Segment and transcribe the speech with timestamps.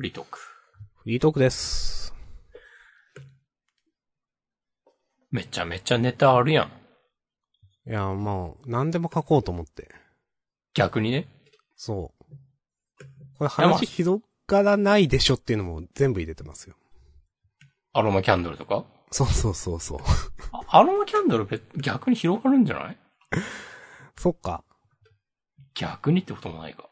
[0.00, 0.38] フリートーク。
[0.38, 2.14] フリートークです。
[5.30, 6.68] めちゃめちゃネタあるやん。
[7.86, 9.90] いや、まあ、何でも書こうと思って。
[10.72, 11.28] 逆にね。
[11.76, 13.04] そう。
[13.36, 16.76] これ話広がらないでしょっていうのも全部入れてますよ。
[17.92, 18.86] アロマキャンドルとか？
[19.10, 19.98] そうそうそうそう。
[20.52, 22.98] あアロマキャンドルべ逆に広がるんじゃない？
[24.16, 24.64] そっか。
[25.74, 26.88] 逆にってこともないか。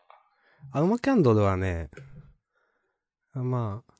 [0.72, 1.88] アロマキャンドルはね、
[3.34, 3.95] まあ、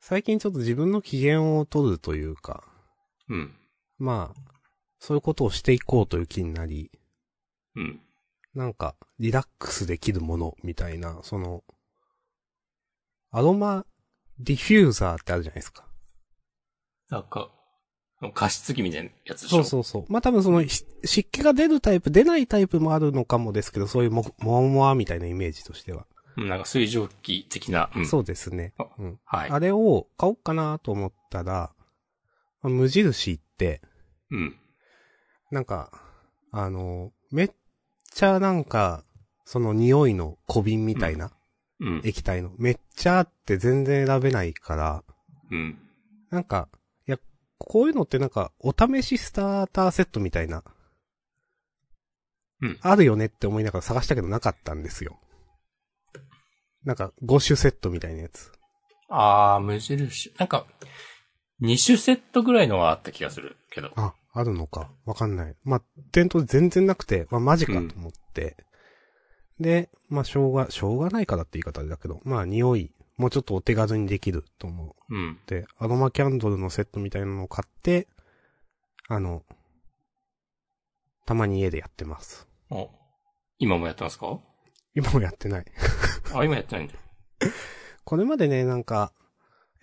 [0.00, 2.64] 最近ちょっと自分の機嫌を取るというか、
[3.28, 3.54] うん。
[3.98, 4.40] まあ、
[4.98, 6.90] そういうことをしていこうという気になり、
[7.74, 8.00] うん。
[8.54, 11.64] なんか、リラックスできるものみたいな、その、
[13.30, 13.84] アロマ
[14.38, 15.84] ディフューザーってあるじゃないですか。
[17.10, 17.50] なんか、
[18.34, 19.56] 加湿器みたいなやつでしょ？
[19.56, 20.12] そうそうそう。
[20.12, 26.06] まあ、多分その、し湿気が出るタイプ、出ないタイプもあるのかもですけど、そういうも、もわもわみたいなイメージとしては。
[26.36, 27.90] うんなんか水蒸気的な。
[27.94, 28.06] うん。
[28.06, 28.86] そうですねあ。
[28.98, 29.20] うん。
[29.24, 29.50] はい。
[29.50, 31.72] あれを買おうかなと思ったら、
[32.62, 33.80] まあ無印行って、
[34.30, 34.56] うん。
[35.50, 35.90] なんか、
[36.50, 37.50] あの、めっ
[38.12, 39.04] ちゃなんか、
[39.44, 41.30] その匂いの小瓶みたいな
[41.80, 42.00] うん。
[42.04, 45.04] 液体の、めっちゃあって全然選べないから、
[45.50, 45.78] うん。
[46.30, 46.68] なんか、
[47.06, 47.18] いや、
[47.58, 50.64] こういうのってなんか、お試しスターターセットみたいな、
[52.62, 52.78] うん。
[52.80, 55.18] あるよねって思いながら探したけどなかったんですよ。
[56.86, 58.50] なんか、5種セットみたいなやつ。
[59.10, 60.32] あー、無印。
[60.38, 60.66] なんか、
[61.60, 63.90] 2種セットぐらいのはあった気がするけど。
[63.96, 64.90] あ、あるのか。
[65.04, 65.56] わかんない。
[65.64, 65.82] まあ、
[66.12, 68.56] 店頭で全然なくて、まあ、マジかと思って。
[69.58, 75.14] で、まあ、しょうが、しょうがないからって言い方だけど、まあ、匂い、もうちょっとお手軽にできると思う。
[75.14, 75.40] うん。
[75.46, 78.06] で、アロマキャンドルのセットみたいなのを買って、
[79.08, 79.42] あの、
[81.24, 82.46] たまに家でやってます。
[82.70, 82.90] お、
[83.58, 84.38] 今もやってますか？
[84.94, 85.64] 今もやってない。
[86.40, 86.94] あ、今やってないんだ。
[88.04, 89.12] これまでね、なんか、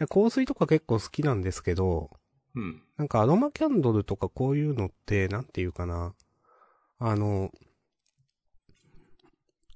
[0.10, 2.10] 香水とか結構好きなんですけど、
[2.56, 2.82] うん。
[2.98, 6.14] なんかアロマキャンドルとかこういうのって、なんていうかな。
[7.00, 7.52] あの、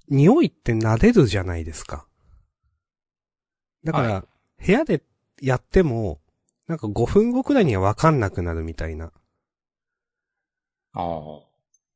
[0.09, 2.07] 匂いって撫でるじゃないですか。
[3.83, 4.25] だから、は
[4.65, 5.03] 部屋で
[5.41, 6.19] やっても、
[6.67, 9.11] なんか5分後くらいにはわかんなくなるみたいな。
[10.93, 11.37] ああ。
[11.37, 11.43] は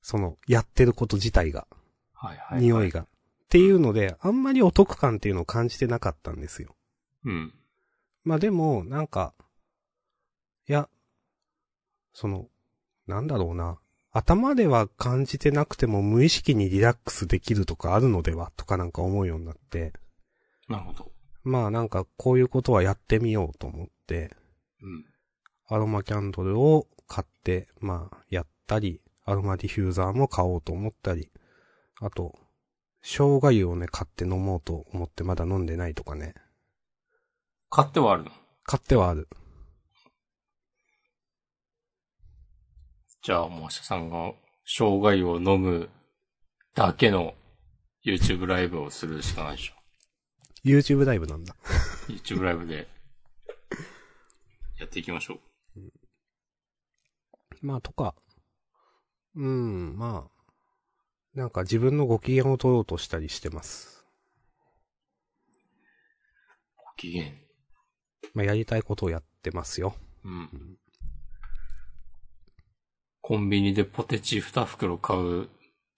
[0.01, 2.61] その、やってること自体が、いはい、はい。
[2.61, 3.07] 匂いが。
[3.51, 6.73] っていうので、あんまりお得感っていうのを感じてなかったんですよ。
[7.25, 7.53] うん。
[8.23, 9.33] まあでも、なんか、
[10.69, 10.87] いや、
[12.13, 12.47] その、
[13.07, 13.77] なんだろうな。
[14.13, 19.91] 頭では感じてなくても無意識にリラックスできるとかあるのではとかなんか思うようになって、
[20.69, 21.11] なるほど。
[21.43, 24.31] まあなんかこういうことはやってみようと思って、
[24.81, 25.05] うん。
[25.67, 31.29] アロマキャンドルを買って、まあやったり、アロマディフューザーも買おうと思ったり、
[31.99, 32.39] あと、
[33.03, 36.35] 生姜湯をね、買って飲もうと思ってまだ飲んでないとかね。
[37.69, 38.31] 買ってはあるの？
[38.63, 39.27] 買ってはある。
[43.23, 44.33] じゃあ、もう、明日さんが、
[44.65, 45.89] 生姜湯を飲む
[46.75, 47.33] だけの
[48.05, 49.73] YouTube ライブをするしかないでしょ。
[50.65, 51.55] YouTube ライブなんだ。
[52.07, 52.87] YouTube ライブで、
[54.79, 55.39] やっていきましょ
[55.75, 55.81] う。
[57.61, 58.15] まあ、とか、
[59.35, 60.40] うん、まあ、
[61.33, 64.05] なんか自分のご機嫌を取ろうとしたりしてます。
[66.75, 67.25] ご機嫌。
[68.33, 69.95] まあ、やりたいことをやってますよ。
[70.25, 70.49] うん。
[73.21, 75.47] コンビニでポテチ2袋買う、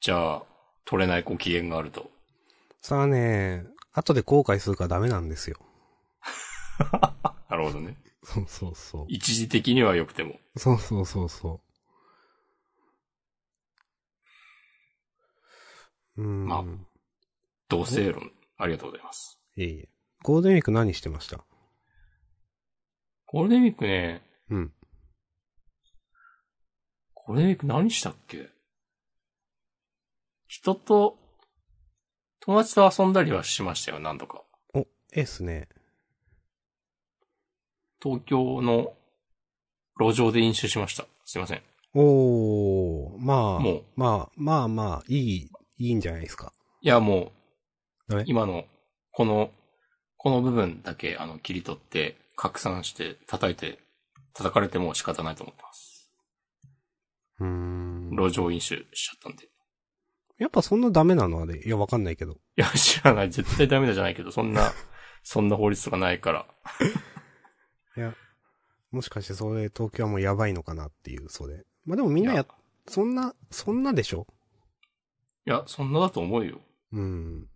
[0.01, 0.43] じゃあ、
[0.85, 2.11] 取れないご機嫌があると。
[2.81, 5.57] さあね、後で後悔するからダメなんですよ。
[7.49, 7.97] なるほどね。
[8.23, 9.05] そうそうそう。
[9.07, 10.39] 一時的には良くても。
[10.57, 11.53] そうそうそうそう。
[11.53, 11.63] うーん。
[16.15, 16.63] まあ
[17.69, 19.39] 同性論、ありがとうございます。
[19.55, 19.89] いえいえ。
[20.21, 21.43] ゴールデンウィーク何してました？
[23.25, 24.73] ゴールデンウィークね、うん。
[27.13, 28.49] ゴールデンウィーク何したっけ？
[30.47, 31.17] 人と、
[32.41, 34.43] 友達と遊んだりはしましたよ、何度か。
[34.75, 34.85] お、え
[35.15, 35.67] えっすね。
[38.01, 38.93] 東京の
[39.99, 41.05] 路上で飲酒しました。
[41.25, 41.61] すいません。
[41.95, 46.51] おー、まあ、もうまあ、まあまあ、いい、いいんじゃないですか？
[46.81, 47.31] いや、も
[48.09, 48.65] う、今の、
[49.11, 49.51] この、
[50.17, 53.79] この部分だけ、あの、切り取って、拡散して、叩いて、
[54.33, 56.11] 叩かれても仕方ないと思ってます。
[57.39, 58.09] うーん。
[58.15, 59.45] 路上飲酒しちゃったんで。
[59.45, 59.47] い
[60.39, 61.61] やっぱそんなダメなのあれ？
[61.63, 62.37] いや、わかんないけど。
[62.55, 63.29] や、知らない。
[63.31, 64.71] 絶対ダメだじゃないけど、そんな、
[65.23, 66.47] そんな法律とかないから。
[67.95, 68.15] いや、
[68.91, 71.63] もしかしてそれ東京はもうやばいのかなっていう、それ。
[71.85, 72.47] まあでもみんないやや、
[72.87, 74.25] そんな、そんなでしょ？
[75.45, 76.59] いや、そんなだと思うよ。
[76.93, 77.47] うん。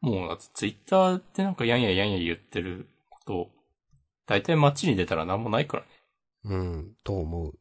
[0.00, 3.50] ももうだってツイッターってなんかやんややんや言ってること、
[4.26, 5.88] 大体街に出たらなんもないからね。
[6.44, 7.54] うん、と思う。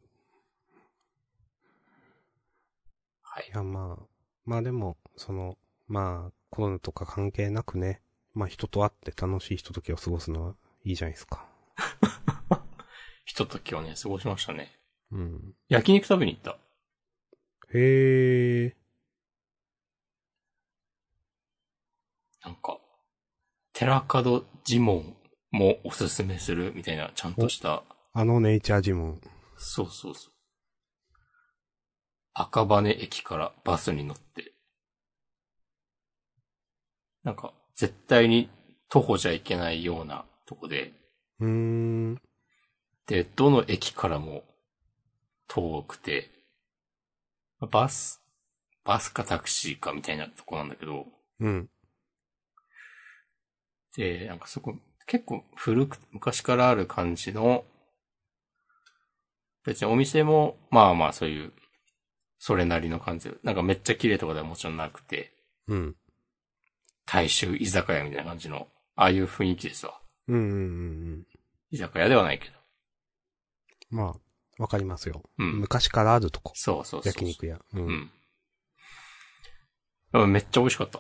[3.22, 3.52] はいい。
[3.56, 4.06] や、まあ、
[4.46, 5.58] まあでも、その、
[5.88, 8.02] まあ、コロナとか関係なくね、
[8.34, 11.46] まあ人と会って楽しいひとときを過ごすのはいいじゃないですか。
[13.26, 14.80] ひとときをね、過ごしましたね。
[15.12, 15.54] うん。
[15.70, 16.58] 焼肉食べに行った。
[17.74, 18.76] へえ。
[22.44, 22.80] なんか、
[23.74, 25.16] 寺門ジモン
[25.52, 27.84] もおすすめするみたいな、ちゃんとした、
[28.14, 29.22] あのネイチャージムン。
[29.58, 30.32] そうそうそう。
[32.34, 34.54] 赤羽駅からバスに乗って、
[37.24, 38.50] なんか、絶対に
[38.90, 40.94] 徒歩じゃいけないようなとこで、
[41.40, 42.22] うーん。
[43.08, 44.44] で、どの駅からも
[45.48, 46.37] 遠くて、
[47.66, 48.22] バス、
[48.84, 51.08] バスかタクシーかみたいなとこなんだけど、
[51.40, 51.70] うん。
[53.96, 54.76] で、なんかそこ、
[55.08, 57.66] 結構古く、昔からある感じの、
[59.66, 61.52] 別にお店も、まあまあそういう、
[62.40, 65.34] それなりの感じで、なんかめっちゃ綺麗とかではもちろんなくて、
[65.68, 65.96] うん。
[67.06, 70.00] 大衆居酒屋みたいな感じの、ああいう雰囲気ですわ。
[70.28, 70.60] うんうんうんう
[71.18, 71.28] ん。
[71.72, 72.56] 居酒屋ではないけど。
[73.90, 74.27] まあ、
[74.58, 75.24] わかりますよ。
[75.38, 76.52] うん昔からあるとこ。
[76.56, 77.14] そうそうそう。
[77.14, 77.58] 焼肉屋。
[77.58, 77.62] う。
[77.74, 78.12] うんん。
[80.14, 81.00] でもめっちゃ美味しかった。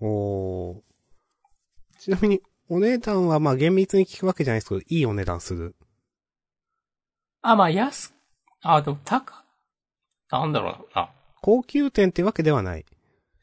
[0.00, 0.80] おー。
[2.00, 5.74] ちなみに、お値段はまあ厳密に聞くわけじゃないですけど、いいお値段する。
[7.42, 8.12] あ、まあ安、
[8.62, 9.44] あ、でも高、
[10.30, 11.10] なんだろうな。
[11.42, 12.84] 高級店ってわけではない。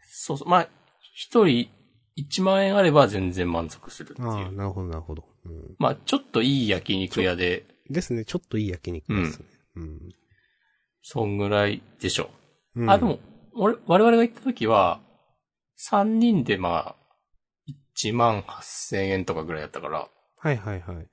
[0.10, 0.50] そうそう。
[0.50, 0.70] まあ、
[1.16, 1.70] 一人
[2.18, 4.52] 1万円あれば全然満足するっていああ、う。
[4.52, 5.24] なるほどなるほど。
[5.46, 5.76] うん。
[5.80, 9.46] まあ、ちょっといい焼肉屋で、ですね、ちょっといい焼肉ですね。
[9.76, 10.00] うん。
[11.02, 12.30] そんぐらいでしょ
[12.76, 13.20] うんあ、でも、
[13.56, 15.02] 俺、我々が行った時は、
[15.78, 17.04] 3人でまあ、
[17.96, 21.08] 1万8000円とかぐらいだったから、はいはいはい。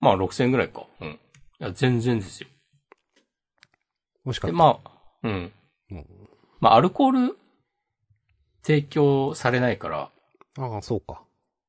[0.00, 0.86] まあ6000円ぐらいか。
[1.00, 1.08] うん。
[1.08, 1.18] い
[1.58, 2.48] や、全然ですよ。
[4.24, 4.56] で、惜しかった。
[4.56, 4.90] まあ、
[5.22, 5.52] うん。
[5.90, 6.06] うん
[6.60, 7.38] まあ、アルコール
[8.62, 10.10] 提供されないから、
[10.58, 11.22] ああ、そうか。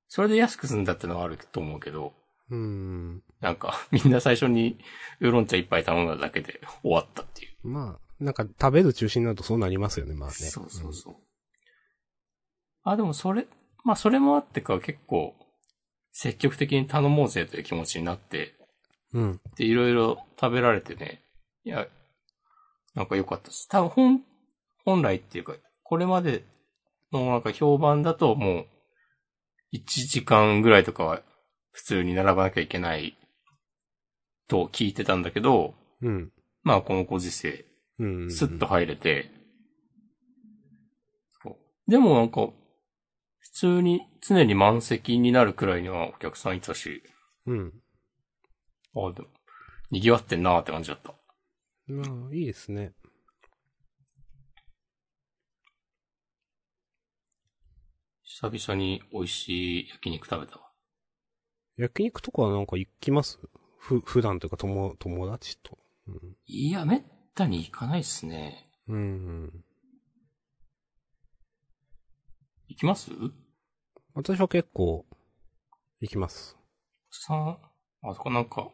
[0.08, 2.14] それで安く済んだってのはあると思うけど、
[2.50, 3.24] うん。
[3.42, 4.78] なんか、 みんな最初に
[5.20, 7.68] ウーロン茶一杯頼んだだけで終わったっていう。
[7.68, 10.36] まあ、なんか食べる中心になるとそうなりますよね、まあね。
[10.36, 11.16] そうそうそう。
[12.84, 13.48] あ、でもそれ、
[13.84, 15.36] まあそれもあってか結構、
[16.12, 18.56] 積極的に頼もうぜという気持ちになって、
[19.14, 19.24] うん。
[19.24, 19.42] うん。
[19.56, 21.22] で、いろいろ食べられてね、
[21.64, 21.88] いや、
[22.96, 23.68] なんか良かったです。
[23.70, 24.24] 多分本、
[24.86, 26.44] 本来っていうか、これまで
[27.12, 28.66] のなんか評判だともう、
[29.74, 31.22] 1時間ぐらいとかは
[31.72, 33.16] 普通に並ばなきゃいけない
[34.50, 36.32] と聞いてたんだけど、うん。
[36.64, 37.66] まあこのご時世、
[38.00, 38.32] うん。
[38.32, 39.32] スッと入れて、
[41.42, 41.58] そう
[41.90, 42.50] でもなんか、
[43.38, 47.04] 普通に常に満席になるくらいにはお客さんいたし、
[47.46, 47.74] うん。
[48.96, 49.28] あでも、
[49.92, 51.14] 賑わってんなーって感じだった。
[51.88, 52.94] まあ、いいですね。
[58.24, 60.72] 久々に美味しい焼肉食べたわ。
[61.78, 63.40] 焼肉とかはなんか行きます？
[63.80, 65.78] ふ、普段というか友、友達と？
[66.08, 66.38] うん。
[66.46, 67.04] いや、めっ
[67.34, 68.70] たに行かないっすね。
[68.88, 69.64] うん。
[72.68, 73.12] 行きます？
[74.14, 75.06] 私は結構、
[76.02, 76.58] 行きます。
[77.12, 77.58] さん、
[78.04, 78.70] あそこなんか、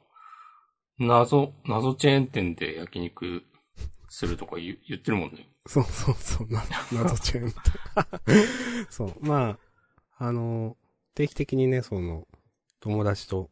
[0.97, 3.43] 謎、謎チェーン店で焼肉
[4.09, 5.49] するとか言言ってるもんね。
[5.67, 7.59] そうそうそう、な、謎チェーンと。
[8.91, 9.57] そう、ま
[10.17, 10.77] あ、あの、
[11.13, 12.27] 定期的にね、その、
[12.79, 13.49] 友達と、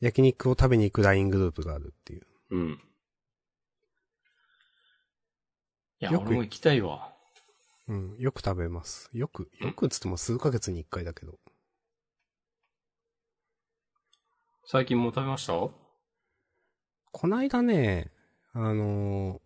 [0.00, 2.26] 焼肉を食べに行く LINE グループがあるっていう。
[2.50, 2.80] うん。
[6.00, 7.12] いや、よく俺も行きたいわ。
[7.88, 9.08] うん、よく食べます。
[9.12, 11.38] よく、よくつっても数ヶ月に一回だけど。
[14.66, 15.52] 最近もう食べました？
[17.12, 18.10] こないだね、
[18.52, 19.40] あのー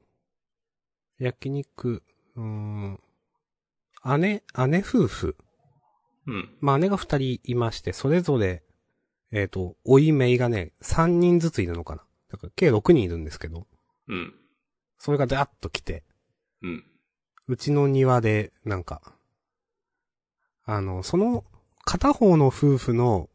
[1.18, 2.02] 焼肉、
[2.34, 3.00] うーん、
[4.20, 5.36] 姉、姉夫婦。
[6.26, 6.56] うん。
[6.60, 8.64] まあ姉が二人いまして、それぞれ、
[9.32, 12.02] えっ、と、おいめいがね、三人ずついるのかな。
[12.30, 13.66] だから計六人いるんですけど、
[14.08, 14.34] うん。
[14.98, 16.02] それがダーッと来て、
[16.62, 16.84] うん。
[17.48, 19.00] うちの庭で、なんか、
[20.64, 21.44] あの、その、
[21.84, 23.28] 片方の夫婦の、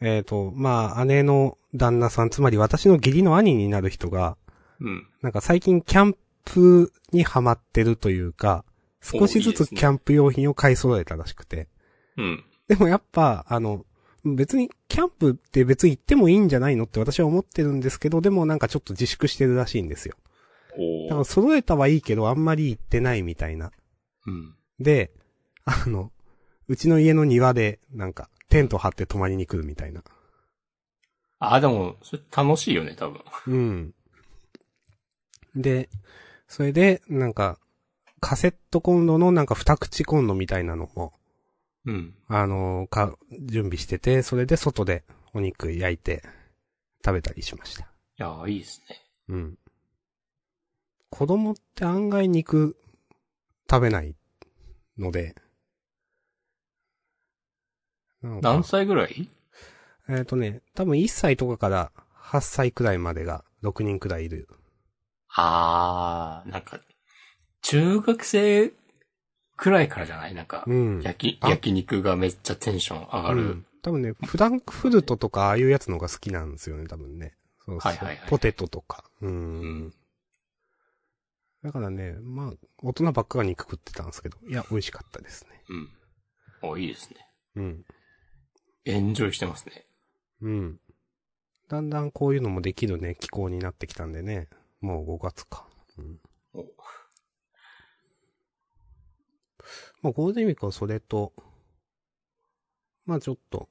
[0.00, 4.36] えっ、と、まあ、姉の旦那さん、つまり私の義理の兄になる人が、
[4.80, 5.08] うん。
[5.22, 8.64] なんか最近キャンプにハマってるというか、
[9.00, 11.68] 少しずつキャンプ用品を買い揃えたらしくて。
[12.16, 12.44] うん。
[12.68, 13.84] でもやっぱ、あの、
[14.34, 20.16] 別に、キャンプって別に行ってもいいんじゃないのって私は思ってるんですけど、でもなんかちょっと自粛してるらしいんですよ。
[21.08, 21.24] だから。
[21.24, 23.70] 揃えたはいいけど、あんまり行ってないみたいな。
[24.26, 24.54] うん。
[24.80, 25.12] で、
[25.64, 26.10] あの、
[26.68, 30.02] うちの家の庭で、なんか、テント張って泊まりに来るみたいな。
[31.38, 33.22] あ、でも、それ楽しいよね、多分。
[33.46, 33.94] うん。
[35.54, 35.88] で、
[36.48, 37.58] それで、なんか、
[38.20, 41.12] カセットコンロのなんか二口コンロみたいなのも、
[41.86, 42.14] うん。
[42.28, 46.22] あのか、準備してて、それで外でお肉焼いて
[47.04, 47.84] 食べたりしました。
[47.84, 47.86] い
[48.18, 49.00] やー、いいですね。
[49.28, 49.58] うん。
[51.10, 52.76] 子供って案外肉
[53.70, 54.16] 食べない
[54.98, 55.34] ので、
[58.22, 59.28] 何歳ぐらい？
[60.08, 64.48] えっ、とね、多分1歳とかから8歳くらいまでが6人くらいいる。
[65.28, 66.80] あー、なんか、
[67.62, 68.72] 中学生
[69.56, 70.34] くらいからじゃない？
[70.34, 71.00] なんか、うん。
[71.02, 73.42] 焼き、あ焼肉がめっちゃテンション上がる。
[73.42, 77.36] うん多分ね、フランクフルトとかああいうやつのが好きなんですよね、多分ね。
[77.64, 79.04] そうそうはいはいはいポテトとか。
[79.20, 79.28] う。
[79.28, 79.94] うんん。
[81.62, 85.62] だからね、まあ、大人ばっかが肉食ってたんですけど、いや、美味しかったですね。
[85.68, 86.68] うん。
[86.70, 87.16] お、いいですね。
[87.54, 87.84] うん。
[88.86, 89.86] エンジョイしてますね。
[90.42, 90.80] うん。
[91.68, 94.48] だんだんこういうのもできるね、気候になってきたんでね。
[94.80, 95.68] もう5月か。
[95.98, 96.18] うん。
[96.54, 96.64] お
[100.06, 101.32] まあ、ゴールデンウィークはそれと、
[103.06, 103.68] まあちょっと、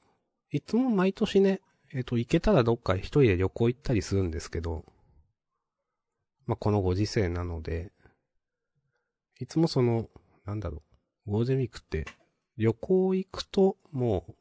[0.51, 1.61] いつも毎年ね、
[1.93, 4.83] えっ、と、行けたらどっか一人で旅行行ったりするんですけど、
[6.45, 7.93] まあこのご時世なので、
[9.39, 10.09] いつもその、
[10.45, 10.83] なんだろ
[11.25, 12.03] う、ゴールデンウィークって、
[12.57, 14.35] 旅行行くと、もう、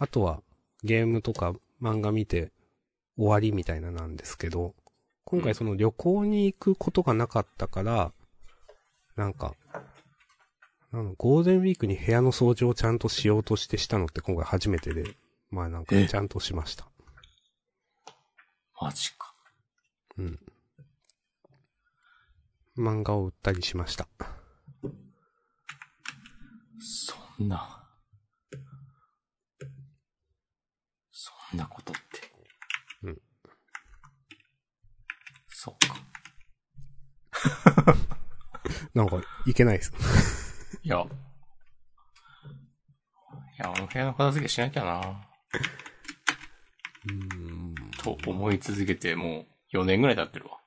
[0.00, 0.42] あとは
[0.84, 2.52] ゲームとか漫画見て
[3.16, 4.74] 終わりみたいななんですけど、
[5.24, 8.12] 今回その旅行に行くことがなかったから、
[9.18, 9.56] なんか、
[10.92, 15.16] あの、ゴールデンウィークに部屋の掃除をちゃんとしようとしてしたのって今回初めてで、
[15.50, 16.86] まあなんかえちゃんとしました。
[18.80, 19.34] マジか。
[20.18, 20.38] うん。
[22.78, 24.06] 漫画を売ったりしました。
[26.78, 27.88] そんな。
[31.10, 32.00] そんなことって。
[33.02, 33.18] うん。
[35.48, 36.08] そうか。
[38.98, 39.92] なんか、いけないです。
[40.82, 40.96] いや。
[40.96, 41.00] い
[43.58, 45.20] や、あの部屋の片付けしなきゃな。
[47.06, 47.74] うーん。
[48.02, 50.58] と思い続けてもう4年ぐらい経ってるわ。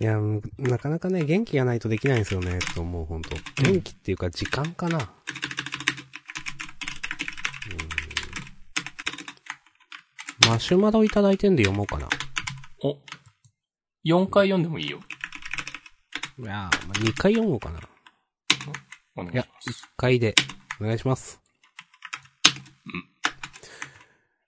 [0.00, 4.98] いや、むなかなかね、元気がないとできないんですよね、と思う、本当元気っていうか、時間かな。
[4.98, 10.50] うーん。
[10.50, 12.08] マシュマロいただいてんで読もうかな。
[12.82, 12.98] お。
[14.04, 14.98] 4回読んでもいいよ。
[16.42, 17.78] いやー、まあ、2回読もうかな。
[17.78, 17.86] いや
[19.16, 19.88] お願いし、ま1す。
[19.96, 20.34] 回で、
[20.80, 21.40] お願いします。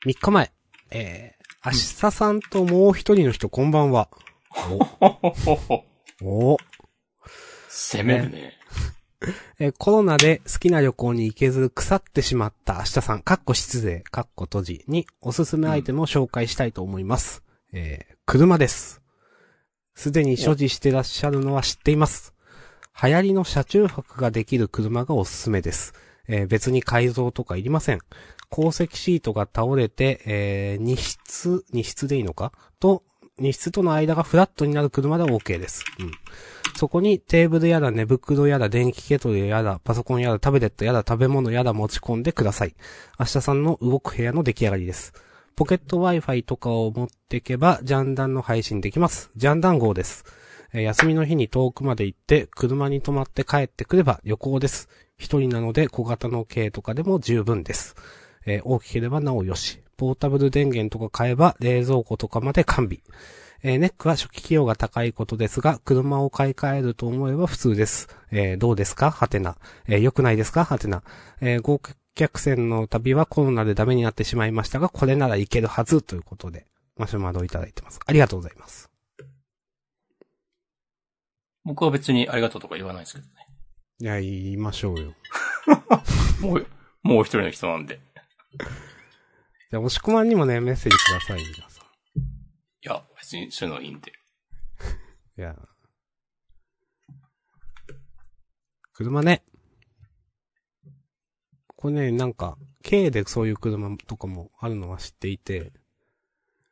[0.07, 0.53] 3日前、
[0.91, 4.09] えー、明日さんともう一人の人こんばんは。
[4.49, 5.85] ほほほほ。
[6.23, 6.57] おお
[7.69, 8.59] 攻めるね。
[9.61, 17.43] えーコロナで好きな旅行に行けず腐ってしまった明日さん、かっこ失礼、かっこ閉じにおすすめアイテムを紹介したいと思います。
[17.73, 19.02] えー車です。
[19.95, 22.35] すでに所持してらっしゃるのは知っています。
[23.03, 25.95] 流行りの車中泊ができる車がおすすめです。
[26.29, 27.99] えー別に改造とかいりません。
[28.49, 32.53] 後席シートが倒れて、えー荷室、荷室でいいのか？
[32.81, 33.03] と、
[33.39, 35.85] 荷室との間がフラットになる車で OK です。
[35.99, 36.13] うん。
[36.77, 42.75] そこにテーブルやら寝袋やら電気ケトルやらパソコンやらタブレットやら食べ物やら持ち込んでください。
[43.19, 45.13] 明日さんの動く部屋の出来上がりです。
[45.55, 49.31] ポケット Wi-Fi とかを持ってけば、ジャンダンの配信できます。
[49.37, 50.25] ジャンダン号です。
[50.73, 54.89] えー休みの日に遠くまで行って、車に泊まって帰ってくれば旅行です。
[55.19, 57.95] 一人なので小型の軽とかでも十分です。
[58.47, 59.83] えー大きければなおよし。
[59.99, 63.01] ポータブル電源とか買えば冷蔵庫とかまで完備。
[63.63, 68.09] えーネックは初期費用が高いことですが、車を買い替えると思えば普通です。
[68.31, 69.11] えーどうですか？
[69.11, 69.57] はてな。
[69.87, 70.65] えー良くないですか？
[70.65, 71.03] はてな。
[71.43, 71.79] えー合
[72.15, 76.67] 客船の旅はコロナでダメになってしまいましたが、これならいけるはずということで、
[76.97, 78.01] マシュマロいただいてます。
[78.05, 78.91] ありがとうございます。
[81.65, 83.33] 僕は別にありがとうとか言わないですけどね。
[84.01, 85.15] いや、言いましょうよ。
[86.41, 86.67] もう、
[87.03, 88.01] もう一人の人なんで。
[89.71, 91.87] じゃあ、押し込まんにもね、メッセージください、皆さん。
[91.87, 92.23] い
[92.83, 94.13] や、別にそういうのいいんで。
[95.39, 95.57] いや。
[98.93, 99.43] 車ね。
[101.83, 102.57] これね、なんか、
[102.89, 105.73] 軽でそういう車とかもあるのは知っていて、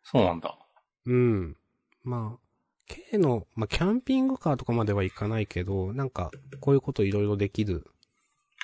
[0.05, 0.57] そうなんだ。
[1.05, 1.57] うん。
[2.05, 7.91] まあ、軽の、まあ、キャンピングカーとかまではいかないけど、なんか、こういうこといろいろできる。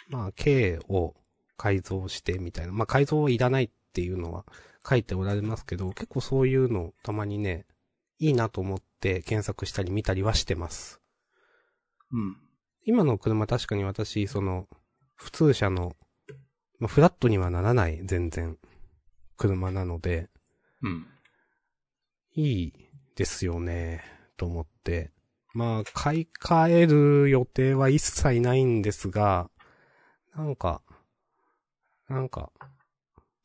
[0.09, 1.17] まあ、軽を
[1.57, 2.73] 改造してみたいな。
[2.73, 4.45] まあ、改造はいらないっていうのは
[4.89, 7.67] 書いておられますけど、結構そういうのたまにね、
[8.21, 11.01] いいなと思って検索したり見たりはしてます。
[12.13, 12.37] うん。
[12.85, 14.69] 今の車確かに私、その、
[15.17, 15.97] 普通車の、
[16.79, 18.59] まあ、フラットにはならない、全然、
[19.37, 20.29] 車なので、
[20.83, 21.07] うん。
[22.35, 22.73] いい
[23.15, 24.05] ですよね、
[24.37, 25.11] と思って。
[25.55, 29.51] まあ、買い替える予定は一切ないんですが、
[30.37, 30.83] なんか、
[32.09, 32.53] なんか、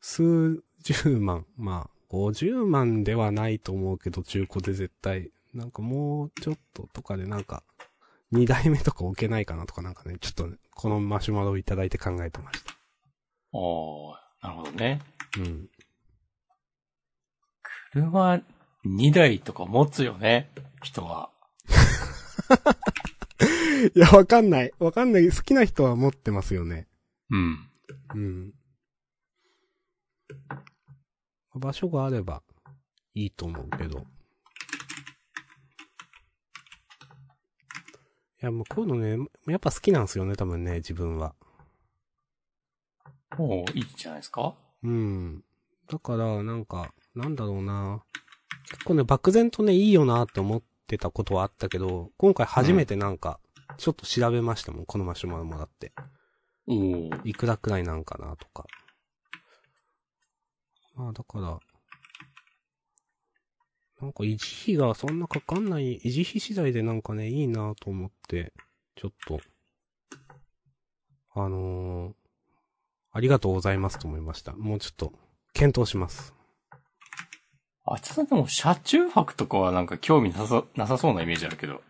[0.00, 7.62] 数十万、まあ、50万ではないと思うけど、中古で絶対、なんかもうちょっととかでなんか、
[8.30, 12.81] 二代目とか置けないかなとかなんかね、ちょっとね、このマシュマロをいただいて考えてました。
[13.52, 15.00] おー、なるほどね。
[15.38, 15.68] うん。
[17.92, 18.40] 車
[18.86, 20.50] 2台とか持つよね、
[20.82, 21.30] 人は。
[23.94, 24.72] いや、わかんない。
[24.78, 25.30] わかんない。
[25.30, 26.86] 好きな人は持ってますよね。
[27.30, 27.68] うん。
[28.14, 28.54] うん。
[31.54, 32.42] 場所があれば
[33.14, 34.00] いいと思うけど。
[34.00, 34.04] い
[38.40, 41.34] や、もうこういうのね、やっぱ好きなんですよね、多分ね、自分は。
[43.38, 45.44] おー、いいんじゃないですかうん。
[45.88, 48.02] だから、なんか、なんだろうな。
[48.70, 53.38] 結構ね、漠然とね、いいよなって思ってたことはあったけど、今回初めてなんか、
[53.78, 55.92] ちょっと調べましたもん、このマシュマロもらって。
[56.66, 57.20] おー。
[57.24, 58.66] いくらくらいなんかなとか。
[60.94, 61.58] まあだから、
[64.00, 68.52] なんか維持費がそんなかかんない、維持費次第でなんかね、いいなと思って、
[68.96, 69.40] ちょっと、
[71.34, 72.21] あのー、
[73.12, 74.52] ありがとうございますと思いました。
[74.52, 75.12] もうちょっと、
[75.52, 76.34] 検討します。
[77.84, 81.82] あ、ちょっとでも車中泊とかはなんか興味なさ、なさそうなイメージあるけど。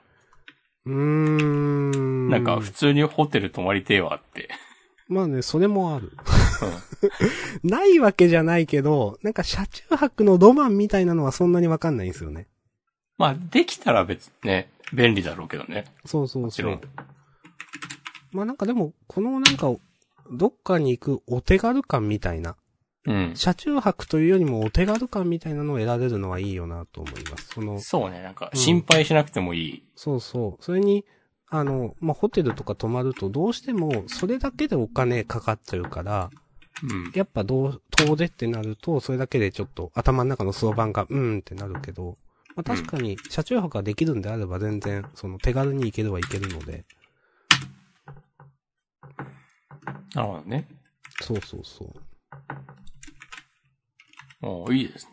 [0.87, 2.29] うーん。
[2.29, 4.49] なんか普通にホテル泊まりてえわって。
[5.07, 6.12] まあね、それもある。
[7.62, 12.49] ないわけじゃないけど、なんか車中泊のロマンみたいなのはそんなにわかんないんですよね。
[13.19, 15.85] まあ、できたら別にね、便利だろうけどね。
[16.05, 16.81] そうそうそう。
[18.33, 19.73] まあなんかでも、このなんか、
[20.33, 22.56] どっかに行くお手軽感みたいな、
[23.06, 23.33] うん。
[23.35, 27.54] 車中泊というよりもお手軽感みたいなのを得られるのはいいよなと思います。
[27.54, 29.83] その、そうね、なんかうん心配しなくてもいい。
[29.95, 30.65] そうそう。
[30.65, 31.04] それに、
[31.49, 36.30] あの、まあ、ホテルとか泊まるとどうしてもそれだけでお金かかっちゃうから、
[36.83, 37.13] うん。
[37.15, 42.17] やっぱどう、遠出ってなると、それだけでちょっと頭の中のそろばんが、うーんってなるけど、
[42.56, 46.85] まあ、確かに車中泊ができるんであれば全然、その手軽に行けるは行けるので、
[50.15, 50.69] なるほどね。
[51.21, 51.89] そうそうそう。
[54.43, 55.13] おーいいですね。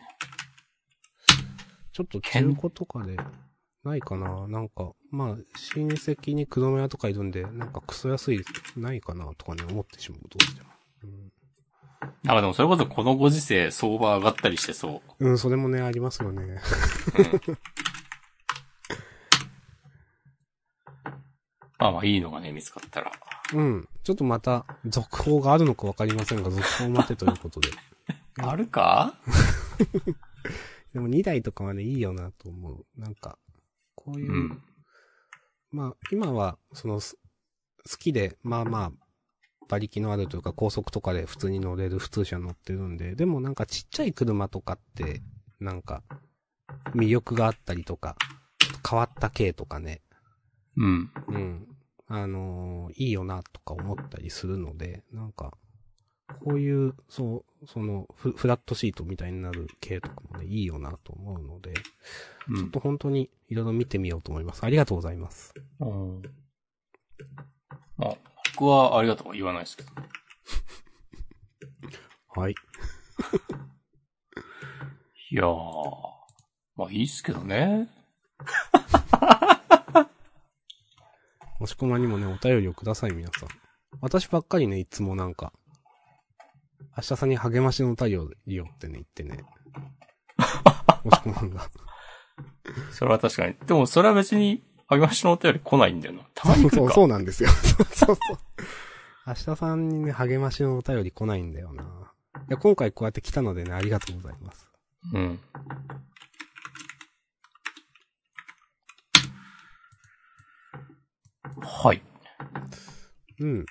[1.92, 3.16] ちょっと中古とかで、
[3.84, 4.46] ないかな？
[4.48, 5.36] なんか、まあ、
[5.74, 8.44] 親戚に車屋とかいるんで、なんかクソ安い、
[8.76, 10.68] ないかなとかね、思ってしまう、どうしても。
[12.22, 15.28] なんかでもそれこそこのご時世相場上がったりしてそう。
[15.28, 16.58] うん、それもね、ありますよね。
[21.78, 23.12] まあまあいいのがね、見つかったら。
[23.54, 23.88] うん。
[24.02, 27.68] ちょっとまた、続報があるのかわかりませんが、続報を待てということで。
[28.42, 29.14] あるか？
[30.92, 32.86] でも2台とかはね、いいよなと思う。
[32.96, 33.38] なんか、
[33.94, 34.62] こういう、うん。
[35.70, 37.16] まあ、今は、その、す
[37.88, 38.92] 好きで、まあまあ、
[39.68, 45.22] 馬力のあるというか、高速とかで普通に乗れる普通車乗ってるんで、でもなんかちっちゃい車とかって、
[45.60, 46.02] なんか、
[46.94, 48.16] 魅力があったりとか、
[48.88, 50.02] 変わった系とかね、
[50.76, 51.10] うん。
[51.28, 51.69] うん。
[52.12, 55.52] あのーいいよなとか思ったりするので、なんか、
[56.44, 61.72] こういう、そう、そのフ、フラットシートみたいになる系とかもね、いいよなと思うので、
[62.48, 62.80] うんちょっと。
[62.80, 64.64] 本当にいろいろ見てみようと思います。
[64.64, 65.54] ありがとうございます。
[65.78, 66.22] うん
[67.96, 68.16] まあ、
[68.56, 69.90] 僕はありがとうは言わないですけど。
[72.40, 72.54] はい。
[75.30, 75.46] いやー。
[76.74, 77.88] まあいいっすけどね。
[81.60, 83.48] もしこまにもね、お便りをください、皆さん。
[84.00, 85.52] 私ばっかりね、いつもなんか、
[86.96, 89.44] 明日さんに励ましのお便りをってね、言ってね。
[91.04, 91.68] もしこまんが。
[92.92, 93.54] それは確かに。
[93.66, 96.22] でもそれは別に、励ましのお便り来ないんだよな。
[96.34, 96.94] たまに来そう、るか。
[96.94, 97.50] そうなんですよ。
[97.50, 98.38] そうそうそう。
[99.26, 101.82] 明日さんにね、励ましのお便り来ないんだよな。
[101.82, 101.86] い
[102.48, 104.66] や、今回こうやって来たのでね、ありがとうございます。
[105.12, 105.38] うん。
[111.62, 112.02] はい。
[113.40, 113.66] うん。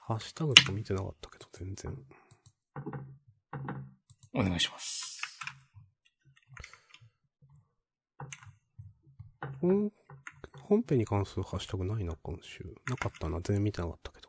[0.00, 1.96] ハッシュタグとか見てなかったけど、全然。
[4.34, 5.20] お願いします。
[9.60, 9.92] 本、
[10.62, 12.64] 本編に関するハッシュタグないな、今週。
[12.88, 14.28] なかったな、全然見てなかったけど。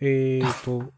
[0.00, 0.92] えーと、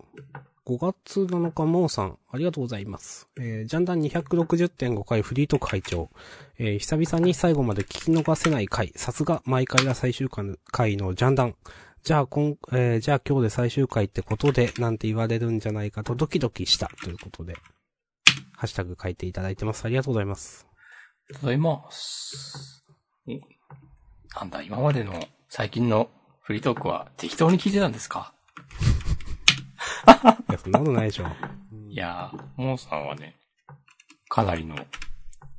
[0.64, 3.28] 5月7日、モーさん、ありがとうございます。
[3.36, 6.08] えー、ジャンダン260.5回フリートク会長。
[6.56, 8.92] えー、久々に最後まで聞き逃せない回。
[8.94, 11.56] さすが、毎回が最終回のジャンダン。
[12.04, 16.88] じゃあ、今、えー、じゃあ今日で最終回ってことで、なんて言われるんじゃないかとドキドキした。
[17.02, 17.54] ということで、
[18.56, 19.84] ハッシュタグ書いていただいてます。
[19.84, 20.68] ありがとうございます。
[20.70, 22.84] ありがとうございます。
[24.36, 25.14] なんだ、今までの
[25.48, 26.08] 最近の
[26.40, 28.32] フリートークは適当に聞いてたんですか、
[30.62, 31.26] そんなことないでしょ。
[31.88, 33.36] いやー、モーさんはね、
[34.28, 34.76] かなりの、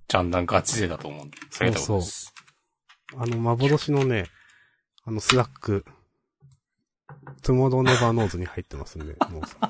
[0.08, 2.34] ジャンダンガチ勢だと思うんで、ありがとうございます。
[3.18, 4.26] あの、幻のね、
[5.06, 5.86] あの、スラック、
[7.42, 9.70] トゥモローネバーノーズに入ってますんで、 モーさん。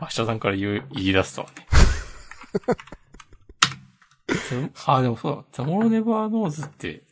[0.00, 1.66] 明日さんから言う、言い出すとはね。
[4.28, 7.02] つ あ、でもそうだ、ザモロネバーノーズって、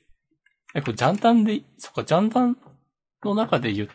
[0.75, 2.57] え、これジャンダンで、そっか、ジャンダン
[3.25, 3.91] の中で言う、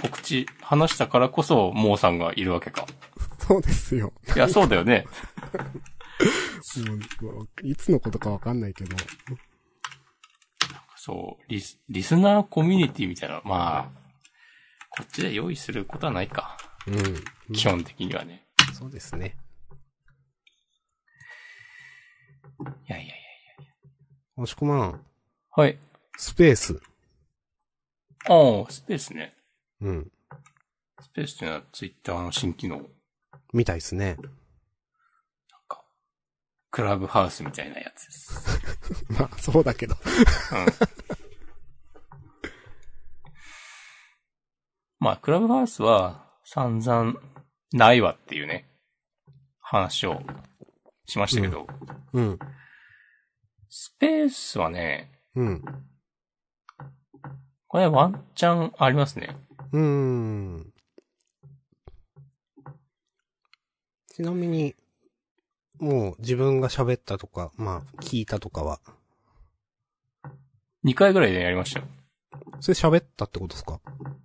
[0.00, 2.86] 告知、話したからこそ、モーさんがいるわけか。
[3.38, 4.12] そうですよ。
[4.34, 5.06] いや、そうだよね。
[7.20, 8.96] もういつのことかわかんないけど。
[10.96, 14.00] そう、リス、リスナーコミュニティみたいな、まあ、
[14.90, 16.56] こっちで用意することはないか。
[16.86, 17.54] うん。
[17.54, 18.44] 基本的にはね。
[18.74, 19.36] そうですね。
[22.60, 23.14] いやいやいや。
[24.36, 25.04] 押し込まん、
[25.50, 25.78] はい。
[26.16, 26.80] スペース。
[28.28, 29.34] ああ、スペースね。
[29.82, 30.10] うん。
[31.00, 32.76] スペースっていうのはツイッターの新機能。
[32.76, 32.86] なん
[33.52, 34.16] みたいですね。
[35.68, 35.82] か、
[36.70, 38.58] クラブハウスみたいなやつです。
[39.18, 39.96] まあ、そうだけど。
[39.96, 40.66] うん。
[44.98, 47.14] まあ、クラブハウスは散々
[47.72, 48.70] ないわっていうね、
[49.60, 50.22] 話を
[51.06, 51.66] しましたけど、
[52.12, 52.38] うん。
[53.68, 55.64] スペースはね、うん。
[57.68, 59.36] これワンチャンありますね。
[59.72, 60.72] うーん。
[64.08, 64.74] ちなみに、
[65.78, 68.80] もう自分が喋ったとか、まあ、聞いたとかは、
[70.84, 71.86] 2回ぐらいでやりましたよ。
[72.60, 73.80] それ喋ったってことですか？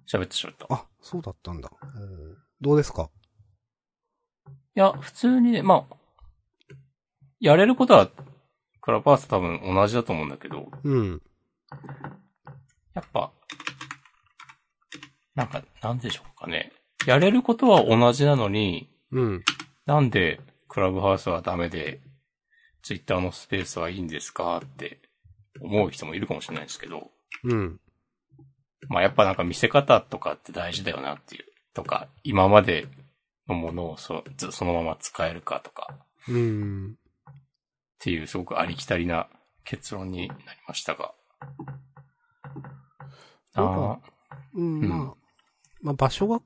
[0.08, 0.66] 喋ってしまった。
[0.66, 1.72] いあ、そうだったんだ。
[2.62, 3.10] どうですか？
[4.74, 5.96] や、普通にね、まあ、
[7.40, 8.10] やれることは、
[8.82, 11.22] クラブハウス多分同じだと思うんだけど、うん。
[12.94, 13.32] やっぱ、
[15.36, 16.72] なんか、なんでしょうかね。
[17.06, 19.44] やれることは同じなのに、うん。
[19.86, 22.00] なんでクラブハウスはダメで、
[22.82, 25.00] ツイッターのスペースはいいんですかって
[25.60, 27.12] 思う人もいるかもしれないですけど、
[27.44, 27.80] うん。
[28.88, 31.46] まあやっぱなんか見せ方とかって大事だよなっていう。
[31.74, 32.88] とか、今まで
[33.48, 36.96] のものをそずそのまま使えるかとかうん。
[37.30, 37.34] っ
[38.00, 39.28] ていうすごくありきたりな
[39.64, 41.14] 結論になりましたが。
[43.56, 44.00] あ
[44.54, 45.25] うん、うんまあ、
[45.86, 46.42] まあ場所が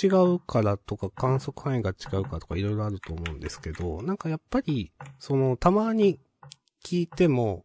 [0.00, 6.20] 違うからとか観測範囲が違うかとかいろいろあると思うんですけど、なんかやっぱり、その、たまに
[6.84, 7.64] 聞いても、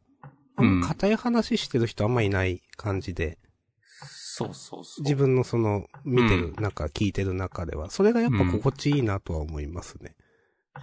[0.55, 3.38] あんま硬い話してる人あんまいない感じで、
[4.01, 5.03] そうそうそう。
[5.03, 10.15] 自分のその、見てるう中、聞いてる中では、それがやっぱ心地いいなとは思いますね。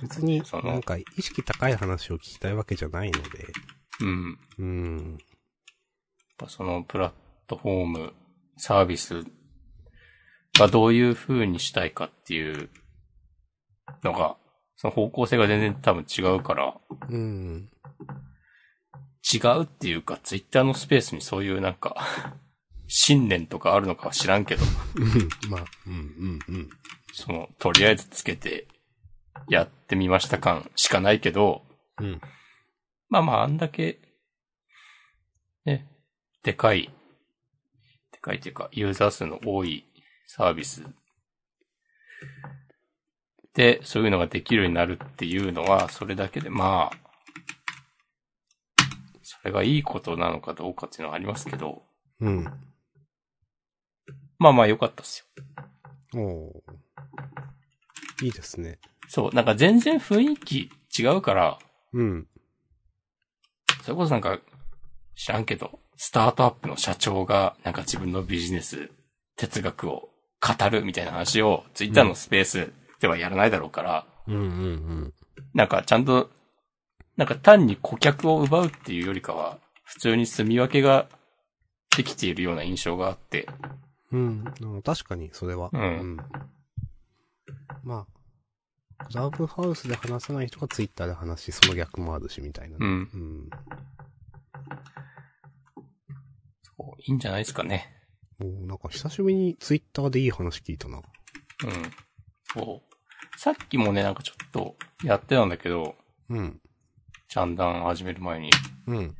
[0.02, 3.46] 別になんか意識高い話を聞きたいわけじゃないので、
[4.02, 4.38] うん。
[4.58, 4.96] うん。
[4.98, 5.18] やっ
[6.36, 7.12] ぱそのプラッ
[7.46, 8.12] トフォーム、
[8.58, 9.24] サービス
[10.58, 12.70] がどういう風にしたいかっていう
[14.02, 14.36] のが、
[14.76, 16.74] その方向性が全然多分違うから、
[17.08, 17.70] うん。
[19.32, 21.96] 違うっていうか、ツイッターのスペースにそういうなんか、
[22.88, 24.62] 信念とかあるのかは知らんけど、
[24.96, 25.04] う
[25.48, 26.70] んまあ、うん、うん、うん。
[27.12, 28.68] その、とりあえずつけて、
[29.48, 31.62] やってみました感しかないけど、
[32.00, 32.20] うん。
[33.08, 34.00] まあまあ、あんだけ、
[35.64, 35.88] ね、
[36.42, 36.90] でかい、
[38.12, 39.84] でかいっていうか、ユーザー数の多い
[40.26, 40.84] サービス
[43.54, 47.06] で、そういうのができるようになるっていうのは、それだけで、まあ、
[49.22, 51.82] それがいいことなのかどうかっていうのはありますけど、
[52.20, 52.44] うん。
[54.38, 55.26] まあまあ良かったっす
[56.14, 56.20] よ。
[56.20, 58.78] おーいいですね。
[59.08, 61.58] そう、なんか全然雰囲気違うから、
[61.92, 62.26] うん。
[63.82, 64.38] それこそなんか、
[65.14, 68.90] 知らんけど、スタートアップの社長がなんか自分のビジネス、
[69.36, 70.10] 哲学を
[70.46, 75.14] 語るみたいな話をツイッターのスペースではやらないだろうから、うんうんうん。
[75.54, 76.30] なんかちゃんと、
[77.16, 81.08] なんか単に顧客を奪うっていうよりかは、普通に住み分けが
[81.96, 83.48] できているような印象があって、
[84.12, 84.44] うん。
[84.60, 85.70] うん確かに、それは。
[85.72, 86.16] うん
[87.82, 88.06] ま
[88.98, 92.86] あ、クラブハウスで話さない人がツイッターで話し、その逆もあるし、みたいなね。
[92.86, 93.50] うんうん。
[96.62, 97.95] そういいんじゃないですかね。
[98.38, 100.98] もうなんか久しぶりにツイッターでいい話聞いたな。
[100.98, 101.02] うん。
[102.52, 103.38] そう。
[103.38, 105.94] さっきもね、なんかちょっとやってたんだけど、
[106.28, 106.60] うん。
[107.28, 108.50] ジャンダン始める前に。
[108.86, 109.16] うん。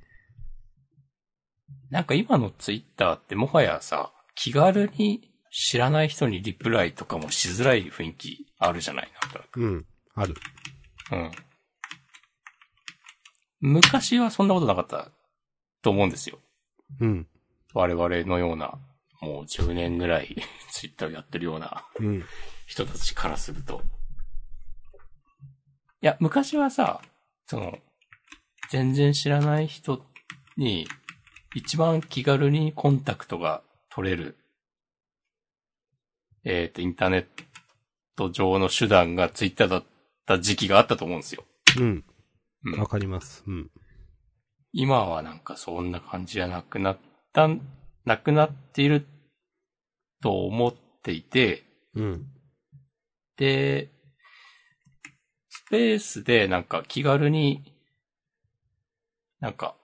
[1.90, 9.10] なんか今のツイッターってもはやさ、気軽に知らない人にリプライとかもしづらい雰囲気あるじゃない？
[9.22, 9.60] なんとなく。
[9.60, 9.86] うん。
[10.14, 10.34] ある。
[11.12, 11.30] うん。
[13.60, 15.10] 昔はそんなことなかった
[15.80, 16.38] と思うんですよ。
[17.00, 17.26] うん。
[17.72, 18.78] 我々のような、
[19.20, 20.36] もう10年ぐらい
[20.70, 22.24] ツイッターをやってるようなうん。
[22.66, 23.82] 人たちからすると。
[26.02, 27.00] いや、昔はさ、
[27.46, 27.78] その、
[28.70, 30.04] 全然知らない人
[30.56, 30.86] に、
[31.54, 34.36] 一番気軽にコンタクトが取れる、
[36.44, 37.26] えっ、と、インターネッ
[38.16, 39.84] ト上の手段がツイッターだっ
[40.26, 41.44] た時期があったと思うんですよ。
[41.78, 42.04] うん。
[42.64, 43.44] うんわかります。
[43.46, 43.70] うん。
[44.72, 46.98] 今はなんかそんな感じじゃなくなっ
[47.32, 47.48] た、
[48.06, 49.06] なくなっている
[50.22, 51.64] と思っていて、
[51.94, 52.26] うん。
[53.36, 53.90] で、
[55.50, 57.74] スペースでなんか気軽に、
[59.40, 59.76] なんか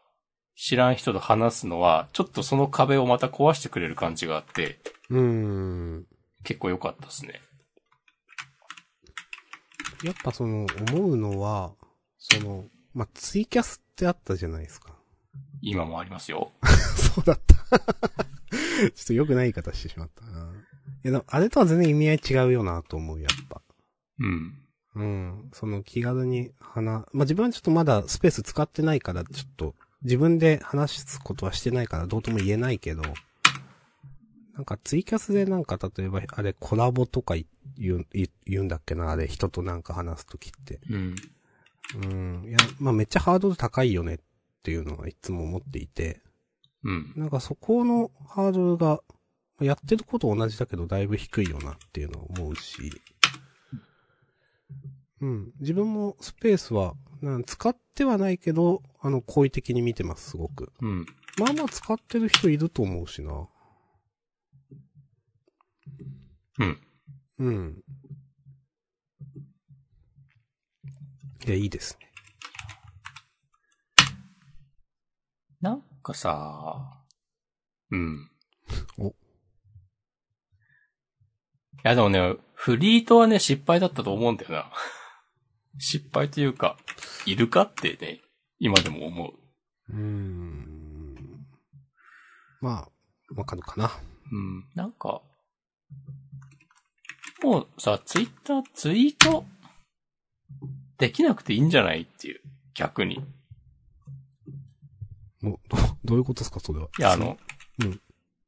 [0.56, 4.78] 知らん人と話すのは、ちょっとその壁をまた壊してくれる感じがあって、
[5.10, 6.06] うーん。
[6.44, 7.40] 結構良かったですね。
[10.04, 11.72] やっぱその、思うのは、
[12.18, 14.94] その、まあ、ツイキャスってあったじゃないですか。
[15.60, 16.52] 今もありますよ。
[17.14, 17.54] そうだった。
[18.94, 20.52] ちょっと良くない言い方してしまったな。
[21.04, 23.62] いや、でもあれとは全然意味合い違うよなと思う、やっぱ。
[24.18, 24.58] うん。
[24.94, 25.50] うん。
[25.52, 33.02] その気軽に話、まあ、自分はちょっとまだスペース使ってないから、ちょっと自分で話すことはしてないからどうとも言えないけど、
[34.54, 37.34] なんかツイキャスでなんか例えばあれコラボとか
[37.78, 40.80] 言う、言う言うんだっけな、あれ人となんか話すときって。
[40.90, 41.14] うん。
[41.94, 42.44] うん。
[42.48, 44.18] いや、まあ、めっちゃハードル高いよねっ
[44.62, 46.20] ていうのはいつも思っていて、
[46.84, 47.12] うん。
[47.16, 49.00] なんかそこのハードルが、
[49.60, 52.90] やってること同じだけどだいぶ低いよなっていうのは思うし、
[55.20, 55.52] うん。
[55.60, 56.94] 自分もスペースは、
[57.46, 60.72] 使ってはないけど、あの、好意的に見てます、すごく。
[60.80, 61.06] うん。
[61.38, 63.48] まあまあ使ってる人いると思うしな。
[66.58, 66.78] うん。
[67.38, 67.84] うん。
[71.46, 72.12] いや、いいですね。
[75.60, 77.02] なんかさ、
[77.90, 78.30] うん。
[78.98, 79.12] おい
[81.84, 84.70] やでもね、フリートはね、失敗だったと思うんだよな。
[85.78, 86.76] 失敗というか、
[87.26, 88.20] いるかってね、
[88.58, 89.34] 今でも思う。
[89.92, 91.46] うーん。
[92.60, 93.90] まあ、わかるかな。
[94.30, 94.68] うん。
[94.74, 95.22] なんか、
[97.42, 99.44] もうさ、ツイッターツイート
[100.98, 102.40] できなくていいんじゃないっていう、
[102.74, 103.24] 逆に。
[105.42, 106.88] おどどういうことですか、それは？
[106.98, 107.38] いや、あの、
[107.80, 108.00] うん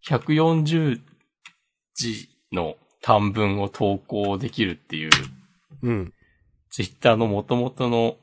[0.07, 1.01] 140
[1.95, 5.11] 字の短文を投稿できるっていう、
[5.83, 6.13] うん。
[6.71, 8.19] ツイッターの元々の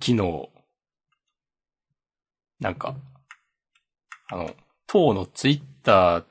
[0.00, 0.50] 機能、
[2.60, 2.94] なんか、
[4.30, 4.54] あの、
[4.86, 6.24] 当のツイッター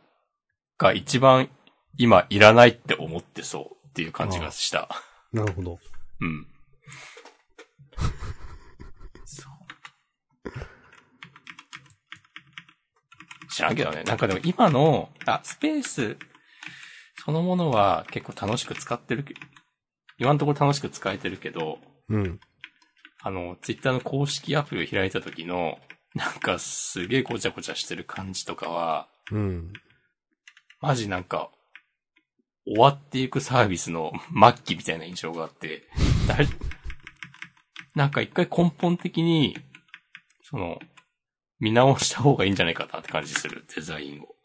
[0.77, 1.49] が一番
[1.97, 4.89] 今いらないって思ってそうっていう感じがした。
[5.31, 5.79] なるほど。
[6.19, 6.47] うん。
[13.53, 14.03] 知らんけどね。
[14.03, 16.17] なんかでも今の、あ、スペース
[17.25, 19.33] そのものは結構楽しく使ってるけ
[20.17, 22.39] 今のところ楽しく使えてるけど、うん。
[23.21, 25.79] あの、ツイッターの公式アプリを開いた時の、
[26.15, 29.73] なんかすげえごちゃごちゃしてる感じとかは、うん。
[30.81, 31.49] マジなんか、
[32.65, 35.87] 終わっていくサービスの 末期みたいな印象があって、
[37.95, 39.57] なんか一回根本的に、
[40.43, 40.79] その、
[41.63, 44.36] 見直した方がいいんじゃないかなって感じする、デザインを。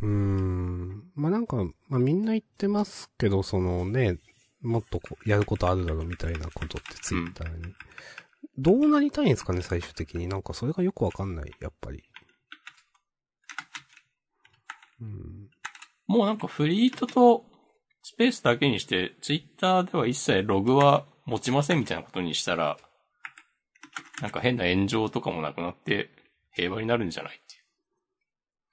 [0.00, 1.04] うーん。
[1.14, 1.58] まあ、なんか、
[1.88, 4.16] まあ、みんな言ってますけど、そのね、
[4.62, 7.74] もっとこうやることあるだろうみたいなことってツイッターに。
[8.56, 10.26] どうなりたいんですかね、最終的に。
[10.26, 12.02] なんかそれがよくわかんない、やっぱり。
[15.02, 15.50] うん。
[16.06, 17.44] もうなんかフリートと
[18.02, 22.78] スペースだけにして、ツイッターでは一切ログは持ちませんみたいなことにしたら、
[24.20, 26.10] なんか変な炎上とかもなくなって
[26.52, 27.40] 平和になるんじゃないっ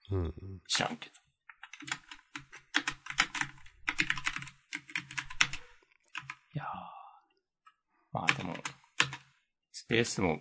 [0.10, 0.20] ていう。
[0.20, 0.34] うん。
[0.68, 1.16] 知らんけど。
[6.54, 6.68] いやー
[8.12, 8.56] まあでも、
[9.72, 10.40] スペースも、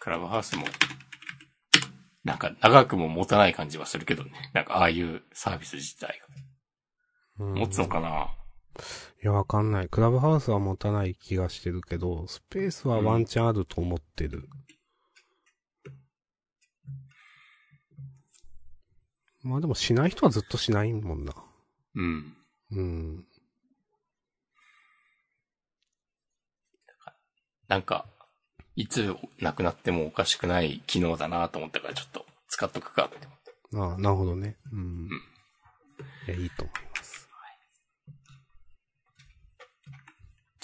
[0.00, 0.66] クラブハウスも、
[2.24, 4.50] なんか長くも持たない感じはするけどね。
[4.52, 7.46] なんかああいうサービス自体が。
[7.46, 8.28] うん持つのかな？
[9.24, 9.88] いや、わかんない。
[9.88, 14.50] クラブハウスは持たない気がしてるけど、スペースはワンチャンあると思ってる。
[19.42, 21.32] まあでもしない人はずっとしないもんな。
[21.94, 22.36] うん。
[22.72, 23.24] うん。
[27.68, 28.04] なんか、
[28.76, 33.26] いつなくなってもおかしくない機能だなと思ったからちょっと使っとくかって。
[33.78, 34.58] ああ、なるほどね。
[34.70, 35.08] うん。
[36.26, 36.93] いや、いいと思います。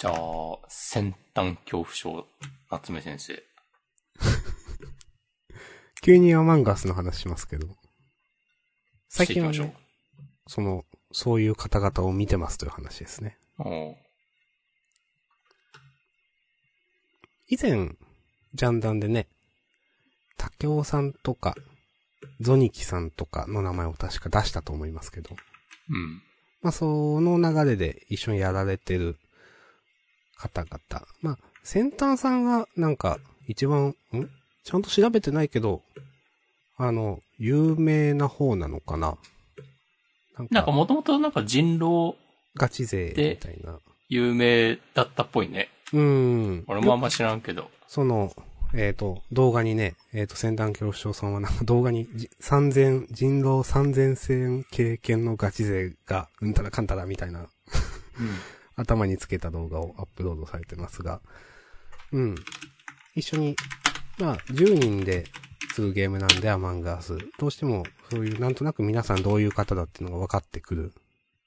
[0.01, 2.27] じゃあ、先端恐怖症、
[2.71, 3.43] 夏目先生。
[6.01, 7.67] 急にアマンガスの話しますけど。
[9.09, 9.75] 最近はね、
[10.47, 13.37] その、そういう方々を見てますという話ですね。
[17.47, 17.95] 以前、
[18.55, 19.27] ジャンダンでね、
[20.35, 21.53] 竹雄さんとか、
[22.39, 25.35] ゾニキさんとかの名前を確か出したと思いますけど、
[25.89, 26.23] うん。
[26.63, 29.19] まあ、その流れで一緒にやられてる
[30.41, 31.07] 方々。
[31.21, 33.95] まあ、先端さんがなんか一番、ん？
[34.63, 35.81] ちゃんと調べてないけど、
[36.77, 39.17] あの、有名な方なのかな
[40.37, 42.15] なんかか、もともとなんか人狼
[42.55, 43.79] ガチ勢みたいな。
[44.09, 45.69] 有名だったっぽいね。
[45.93, 46.63] うん。
[46.67, 47.69] 俺もあんま知らんけど。
[47.87, 48.31] その、
[48.73, 57.47] えっ、と、動画にね、えっ、と、先端恐怖症さんはなんか動画にじ3000、人狼3000戦経験のガチ勢が、うんたらかんたらみたいな
[58.81, 61.21] 頭につけた動画をアップロードされてますが、
[62.11, 62.35] うん。
[63.15, 63.55] 一緒に、
[64.19, 65.25] まあ、10人で
[65.73, 67.17] するゲームなんで、アマンガース。
[67.39, 70.93] どうしても、そういう、なんとなく皆さんどういう方だっていうのが分かってくる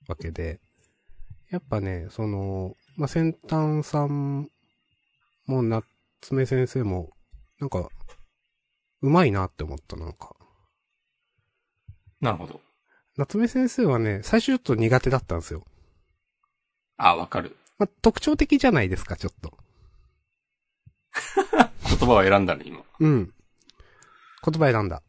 [0.09, 0.61] わけで、
[1.51, 4.49] やっぱね、その、まあ、先端さん
[5.47, 5.85] も、夏
[6.33, 7.11] 目先生も、
[7.61, 7.89] なんか、
[9.03, 10.35] うまいなって思った、なんか。
[12.21, 12.61] なるほど。
[13.17, 15.65] 夏目先生はね、最初ちょっと苦手だったんですよ。
[16.97, 17.57] あ、わかる。
[17.79, 19.53] まあ、特徴的じゃないですか、ちょっと。
[21.89, 22.81] 言葉を選んだね、今。
[23.01, 23.35] うん。
[24.45, 25.03] 言葉選んだ。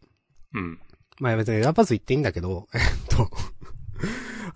[0.54, 0.80] うん。
[1.20, 3.30] まあ別に選ばず言っていいんだけど、 えっと、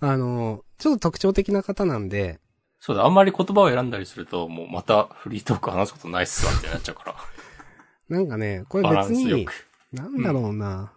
[0.00, 2.40] あの、ちょっと特徴的な方なんで、
[2.78, 7.16] そうだ、あんまり言葉を選んだりすると、もうまたフリートーク話すことないっすわってなっちゃうから。
[8.08, 9.46] なんかね、これ別に。
[9.92, 10.92] なんだろうな、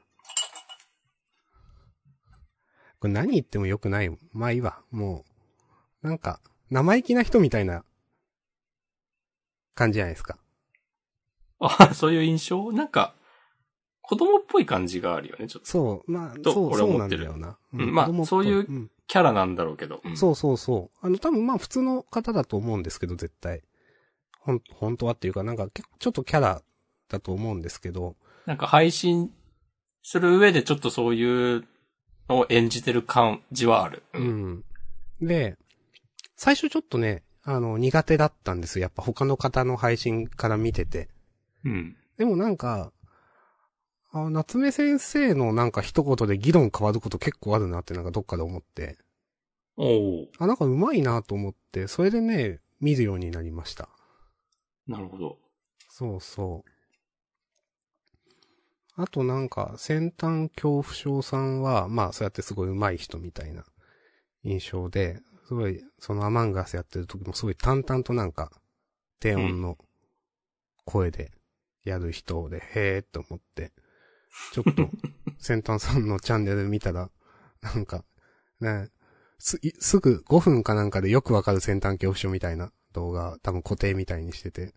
[2.99, 4.17] これ何言ってもよくない。
[4.31, 4.81] まあいいわ。
[4.91, 5.32] もう、
[6.03, 6.39] なんか、
[6.69, 7.83] 生意気な人みたいな
[9.73, 10.37] 感じじゃないですか。
[11.59, 12.71] あ、そういう印象？
[12.71, 13.15] なんか、
[14.01, 15.69] 子供っぽい感じがあるよね、ちょっと。
[15.69, 17.57] そう、まあ、とそう、俺は思ってるだよな。
[17.73, 20.01] うんまあそういうんキャラなんだろうけど。
[20.03, 21.05] うんそうそうそう。
[21.05, 23.63] あの、多分まあ普通の方だと思うんですけど、絶対。
[24.39, 26.61] ほん、本当はっていうか、なんかちょっとキャラ
[27.07, 29.31] だと思うんですけど、なんか配信
[30.01, 31.65] する上でちょっとそういう
[32.27, 34.03] のを演じてる感じはある。
[34.13, 34.19] う。
[34.19, 34.63] ん。
[35.21, 35.57] で、
[36.43, 38.83] 最初ちょっとね、あの、苦手だったんですよ。
[38.83, 41.07] やっぱ他の方の配信から見てて。
[41.63, 41.95] うん。
[42.17, 42.91] でもなんか、
[44.11, 48.97] あ、夏目先生のなんか一言で議論変わること結構あるなってなんかどっかで思って。
[49.77, 53.87] おおあ、なんか上手いなと思って、それでね、見るようになりました。
[54.85, 55.37] なるほど。
[55.87, 56.69] そうそう。
[59.01, 63.63] あとなんか、先端恐怖症さんは、まあそうやってすごい上手い人みたいな
[64.43, 68.51] 印象で、すごい、そのアマンガスやってる時もすごい淡々となんか、
[69.19, 69.77] 低音の
[70.85, 71.31] 声で
[71.83, 73.71] やる人で、へーって思って、
[74.51, 74.89] ちょっと、
[75.37, 77.09] 先端さんのチャンネル見たら、
[77.61, 78.03] なんか、
[78.59, 78.89] ね、
[79.37, 84.73] す、いすぐ5分かなんかでよくわかる先端恐怖症みたいな動画、多分固定みたいにしてて、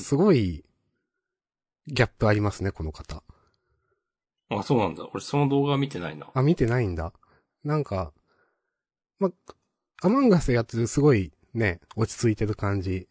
[0.00, 0.64] すごい、
[1.86, 3.22] ギャップありますね、この方。
[4.48, 5.06] あ、そうなんだ。
[5.12, 6.30] 俺その動画見てないな。
[6.34, 7.12] あ、見てないんだ。
[7.62, 8.12] なんか、
[9.18, 9.30] ま、
[10.04, 13.08] アマンガスやってるすごいね、落ち着いてる感じ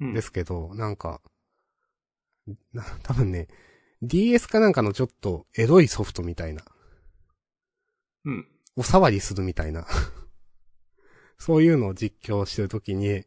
[0.00, 1.20] うんですけど、なんか、
[2.72, 3.48] な、多分ね、
[4.00, 6.62] DS かなんかのちょっとエロいソフトみたいな、
[8.24, 8.48] うん。
[8.76, 9.86] お触りするみたいな、
[11.38, 13.24] そういうのを実況してるときに、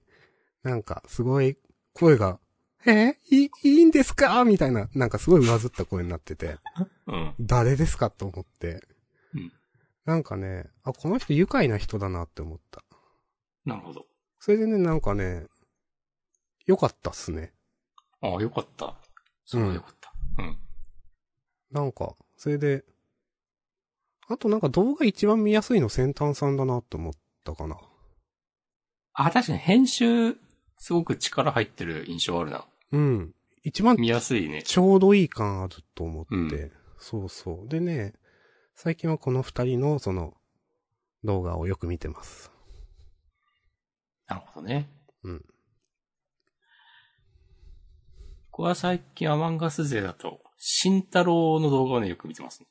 [0.63, 1.58] なんかすごい
[1.93, 2.39] 声が、
[2.88, 4.43] えいい、いいんですか？
[4.45, 6.58] みたいな、なんかすごい上ずった声になってて。
[7.06, 7.36] うん。
[7.39, 8.10] 誰ですか？
[8.10, 8.82] と思って。
[10.10, 12.84] うんなんかね、あ、この人愉快な人だなって思った。
[13.63, 14.08] なるほど。
[14.40, 15.46] それでね、なんかね、
[16.65, 17.54] 良かったっすね。
[18.21, 18.96] ああ、よかった。
[19.46, 20.12] そううんよかった。
[20.40, 20.58] うん。
[21.71, 22.84] なんか、それで、
[24.27, 27.13] あとなんか動画一番見やすいの先端さんだなって思っ
[27.44, 27.77] たかな。
[29.13, 30.36] あ、確かに編集、
[30.79, 32.65] すごく力入ってる印象あるな。
[32.94, 33.36] うん。
[33.63, 34.63] 一番見やすいね。
[34.63, 36.36] ちょうどいい感あると思って。
[36.36, 36.71] うん
[37.02, 37.69] そうそう。
[37.69, 38.13] でね、
[38.82, 40.36] 最近はこの二人のその
[41.25, 42.50] 動画をよく見てます。
[44.25, 44.88] なるほどね。
[45.25, 45.46] うん。
[48.52, 52.67] 僕は最近アマンガス勢だと、慎太郎の動画をね、よく見てますね。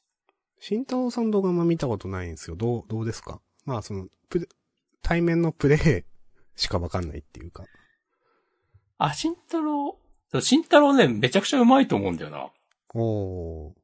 [0.61, 2.57] 慎太郎さんの動画あんま見たことないんですよ。
[2.57, 3.43] どう、どうですか？
[3.67, 4.49] まあその、プレ、
[5.03, 7.65] 対面のプレイしかわかんないっていうか。
[8.97, 9.99] あ、慎太郎、
[10.41, 12.49] 慎太郎ね、めちゃくちゃうまいと思うんだよな。
[12.95, 13.75] おー。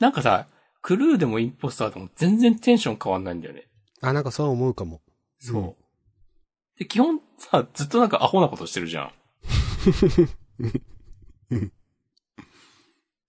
[0.00, 0.48] なんかさ、
[0.82, 3.68] クルーでもインポスターでも全然テンション変わんないんだよね。
[4.00, 5.00] あ、なんかそう思うかも。
[5.38, 5.62] そう。
[5.62, 5.74] うん
[6.78, 9.12] で、基本さ、ずっとなんかアホなことしてるじゃん。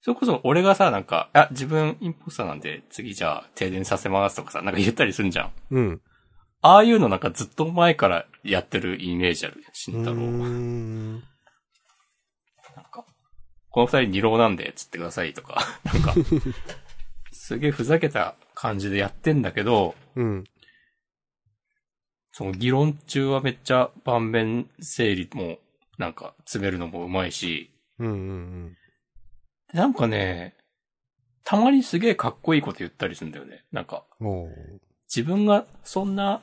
[0.01, 5.51] それこそ俺がさ、なんか、あ、自分インポスターなんで次じゃあ停電させますとかさ、なんか言ったりするんじゃん。
[5.71, 6.01] うん。
[6.61, 9.63] ああいうのなんかずっと前からやってるイメージある。
[9.73, 10.21] 慎太郎。
[10.21, 11.13] ん。
[11.13, 11.21] なん
[12.91, 13.05] か、
[13.69, 16.13] この二人二郎なんで、つってくださいとか、なんか、
[17.53, 20.43] すげえふざけた感じでやってんだけど、うん。
[22.31, 25.59] その議論中はめっちゃ盤面整理も、
[25.99, 28.77] なんか詰めるのもうまいし、うんうん
[29.71, 30.55] でなんかね、
[31.43, 33.63] たまにすげえかっこいいこと言ったりするんだよね。
[33.71, 34.03] なんか。
[35.07, 36.41] 自分がそんな、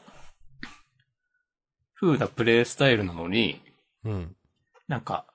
[1.94, 3.60] 風なプレイスタイルなのに、
[4.04, 4.36] うん。
[4.86, 5.26] なんか、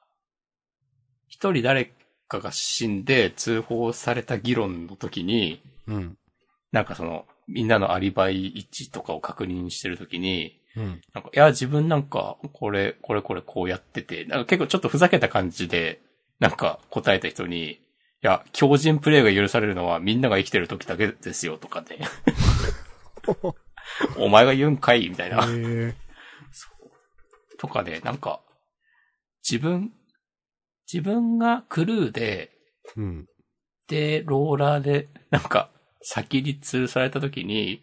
[1.28, 1.92] 一人誰
[2.28, 6.18] かが死んで通報された議論の時に、うん。
[6.72, 11.02] なんかその、みんなのアリバイ一致とかを確認してる時に、うん。
[11.14, 16.02] なんか、いや、自分なんか、これ、これこれこうやってて、なんか結構ちょっとふざけた感じで、
[16.40, 17.80] なんか答えた人に、い
[18.22, 22.00] や、強靭プレイが許されるのはみんなが生きてる時だけですよ、とかね。
[24.18, 25.46] お前が言うんかいみたいな。
[25.46, 25.96] へえ。
[27.58, 28.42] とかで、なんか、
[29.50, 29.94] 自分、
[30.92, 32.52] 自分がクルーで、
[32.96, 33.26] うん。
[33.88, 35.70] で、ローラーで、なんか、
[36.02, 37.82] 先に吊るされた時に、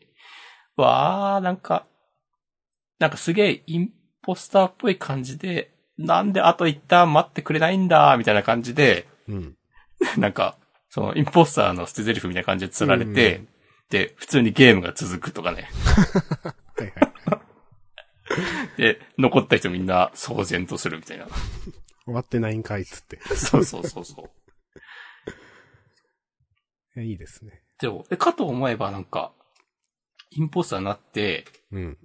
[0.77, 1.87] わー、なんか、
[2.99, 3.93] なんかすげえイン
[4.23, 9.57] ポスターっぽい感じで、なんであと一旦待ってくれないんだ、みたいな感じで、うん。
[10.17, 10.57] なんか、
[10.89, 13.49] そのインポスターの捨て台詞みたいな感じで釣られて、うん
[13.93, 15.69] で、普通にゲームが続くとかね。
[16.77, 17.03] はいは
[18.77, 18.81] い。
[18.81, 21.27] で、残った人みんな騒然とするみたいな。
[22.05, 23.21] 終わってないんかいっつって。
[23.35, 24.31] そうそうそうそう。
[26.97, 27.63] いやいいですね。
[27.79, 29.33] でも、でかと思えばなんか、
[30.31, 31.99] インポスターになって、うん。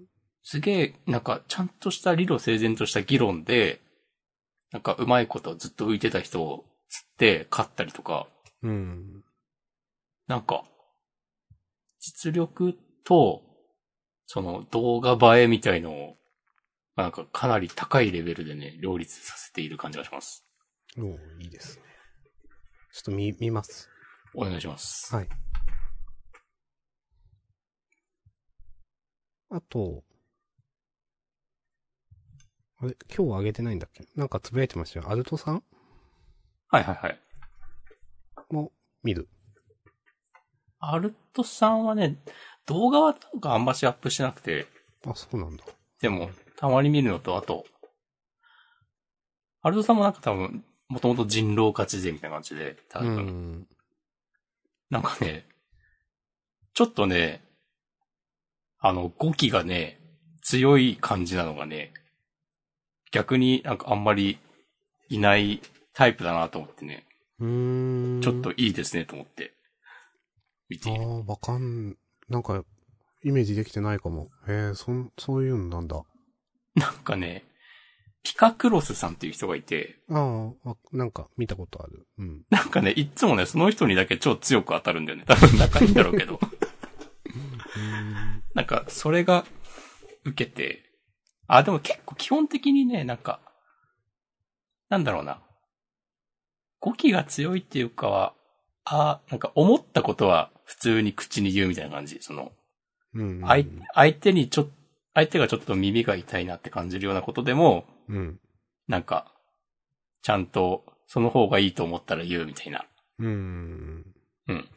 [0.43, 3.81] すげえ、なんか、ちゃんとした理路整然とした議論で、
[4.71, 8.27] なんか、うまいことずっと浮いてた人を釣って勝ったりとか、
[8.61, 9.23] うん。
[10.27, 10.63] なんか、
[11.99, 13.43] 実力と、
[14.25, 16.17] その動画映えみたいのを、
[16.97, 20.45] なんかかなり高いレベルでね、両立させている感じがします。
[20.97, 21.83] おーいいですね。
[22.91, 23.87] ちょっと見、見ます。
[24.33, 25.15] お願いします。
[25.15, 25.29] はい。
[29.51, 30.03] あと、
[32.81, 34.03] あれ、今日あげてないんだっけ？
[34.15, 35.09] なんかつぶやいてましたよ。
[35.09, 35.63] アルトさん？
[36.69, 37.19] はいはいはい。
[38.49, 38.71] も
[39.03, 39.29] 見る。
[40.79, 42.17] アルトさんはね、
[42.65, 44.67] 動画はなんかあんましアップしてなくて、
[45.05, 45.63] あ、そうなんだ。
[46.01, 47.65] でも、たまに見るのと、あと、
[49.61, 53.67] アルトさんもなんか多分、もともと人狼勝ちでみたいな感じで、多う分、ん。
[54.89, 55.45] なんかね、
[56.73, 57.43] ちょっとね、
[58.79, 59.99] あの、語気がね、
[60.41, 61.93] 強い感じなのがね、
[63.11, 64.39] 逆になんかあんまり
[65.09, 65.61] いない
[65.93, 67.05] タイプだなと思ってね、
[67.39, 68.21] うーん。
[68.21, 69.53] ちょっといいですねと思って、
[70.69, 71.01] 見ている。
[71.01, 71.97] ああ、わかん、
[72.29, 72.63] なんか、
[73.23, 74.29] イメージできてないかも。
[74.47, 76.01] へえ、そん、そういうのなんだ。
[76.77, 77.43] なんかね、
[78.23, 82.07] ピカクロスさんっていう人がいて、ああ、わなんか見たことある。
[82.19, 82.41] うん。
[82.51, 85.23] なんかね、いっつもね、その人にだけ超強く当たるんだよね。
[85.25, 86.39] 多分仲いいんだろうけど。
[88.53, 89.45] なんか、それが
[90.23, 90.83] 受けて、
[91.47, 93.39] あ、でも結構基本的にね、なんか、
[94.89, 95.41] なんだろうな。
[96.79, 98.33] 語気が強いっていうかは、
[98.85, 102.19] あ、なんか思ったことは普通に口に言うみたいな感じ。
[102.21, 102.51] その、
[103.13, 103.41] うん。
[103.41, 104.67] 相相手にちょっ
[105.17, 108.39] 相手がちょっと耳が痛いなって感じるようなことでも、うん。
[108.87, 109.33] なんか、
[110.21, 112.85] ちゃんと、その方がいいと思ったら言うみたいな。
[113.17, 114.05] うん。
[114.47, 114.69] うん。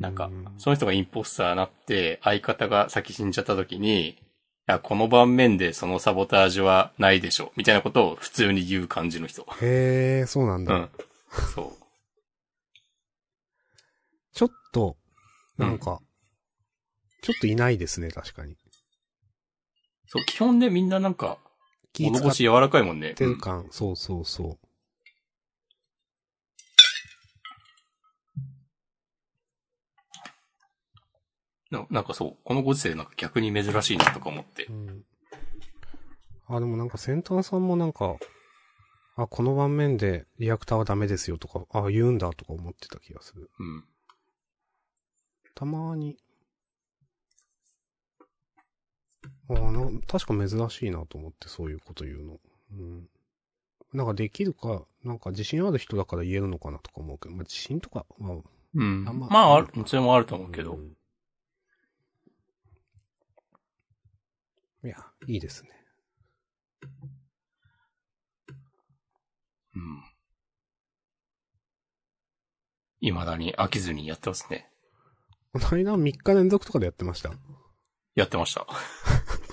[0.00, 4.16] なんかう、その人がインポスターになって、相方が先死んじゃった時に、い
[4.66, 9.46] や、この盤面でそのサボタージュはないでしょ、みたいなことを普通に言う感じの人。
[9.60, 10.74] へえ、そうなんだ。
[10.74, 10.90] うん。
[11.54, 11.84] そう。
[14.32, 14.96] ちょっと、
[15.58, 16.00] なんか、
[17.22, 18.56] ちょっといないですね、確かに。
[20.06, 21.38] そう、基本でみんななんか、
[21.92, 23.10] 気使っ物腰柔らかいもんね。
[23.10, 24.58] うんてる感、そうそうそう。
[31.70, 34.72] ななんかそう、このご時世なんか逆に珍しいなとか思ってう。
[34.72, 35.04] ん。
[36.48, 38.16] あ、でもなんか先端さんもなんか、
[39.16, 43.50] あ、この盤面でリアクターはダメですよとか、あ、言うんだとか思ってた気がする。
[43.58, 43.84] うん。
[45.54, 46.16] たまに。
[49.48, 52.40] ああ、な、確か珍しいなと思ってそういうこと言うの。
[52.72, 53.08] うん。
[53.92, 58.36] なんかできるか、なんか自信ある人だから言えるのかなとか思うけど、まあ自信とか、まあ、
[58.74, 59.04] うん。
[59.08, 60.74] あんままあ、ある、それもあると思うけど。
[60.74, 60.96] うん
[64.82, 65.70] いや、いいですね。
[69.76, 70.02] うん。
[73.02, 74.70] 未だに飽きずにやってますね。
[75.52, 77.30] この間3日連続とかでやってました？
[78.20, 78.66] やってました。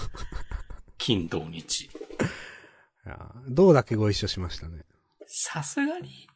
[0.97, 1.85] 金土日。
[1.85, 1.89] い
[3.05, 4.83] やどうだけご一緒しましたね？
[5.25, 6.27] さすがに、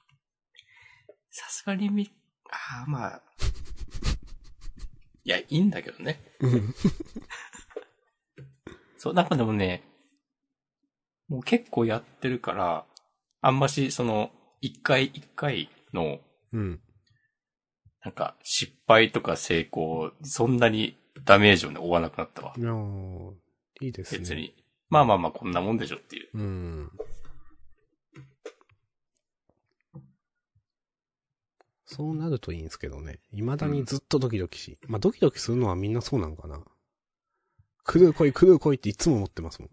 [1.30, 2.10] さすがにみ、
[2.50, 3.22] ああ、まあ。
[5.24, 6.20] いや、いいんだけどね。
[6.40, 6.74] うん。
[8.98, 9.84] そう、なんかでもね、
[11.28, 12.86] もう結構やってるから、
[13.42, 16.20] あんまし、その、一回一回の、
[16.54, 16.82] うん。
[18.04, 22.54] なんか、失敗とか成功、そんなにダメージをね、負わなくなったわ。
[23.82, 24.20] いいいですね。
[24.20, 24.56] 別に。
[24.90, 26.30] まあまあまあ、こんなもんでしょっていう。
[26.34, 26.92] うん。
[31.86, 33.20] そうなるといいんですけどね。
[33.34, 34.78] 未だにずっとドキドキし。
[34.88, 36.64] まあ、ドキドキするのはみんなそうなんかな。
[37.84, 39.70] 来る来い来る来いっていつも思ってますもん。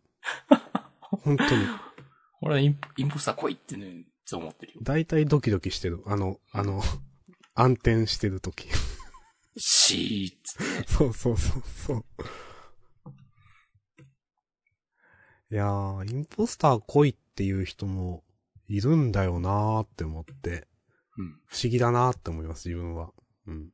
[1.01, 1.65] 本当に。
[2.41, 4.81] 俺はインポインポスター来いってね、そう思ってるよ。
[4.83, 6.03] 大体ドキドキしてる。
[6.07, 6.83] あの、あの、
[7.55, 8.69] 暗転してる時。
[9.57, 10.89] シーって。
[10.89, 12.05] そうそうそうそう。
[15.51, 18.23] いやー、インポスター来いっていう人も
[18.69, 20.67] いるんだよなーって思って。
[21.17, 21.41] うん。
[21.47, 23.11] 不思議だなーって思います、自分は。
[23.47, 23.63] うん。
[23.65, 23.71] い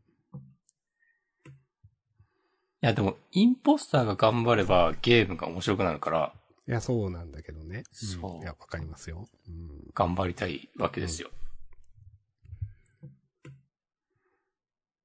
[2.81, 6.33] や、でも、インポスターが頑張ればゲームが面白くなるから、
[6.67, 7.81] いや、そうなんだけどね。
[7.81, 9.29] んそういや、わかりますよ。
[9.49, 9.91] うん。
[9.95, 11.31] 頑張りたいわけですよ。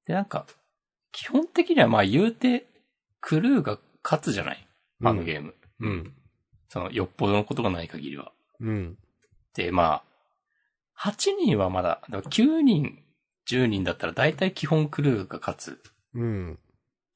[0.05, 0.45] で、なんか、
[1.19, 2.65] 基本的にはまあ言うて、
[3.19, 4.67] クルーが勝つじゃない？
[5.03, 5.53] あのゲーム。
[5.81, 6.13] うん。
[6.69, 8.31] その、よっぽどのことがない限りは。
[8.61, 8.97] うん。
[9.53, 10.01] で、ま
[10.95, 13.03] あ、8人はまだ、だから9人、
[13.49, 15.81] 10人だったら大体基本クルーが勝つ
[16.13, 16.59] うん。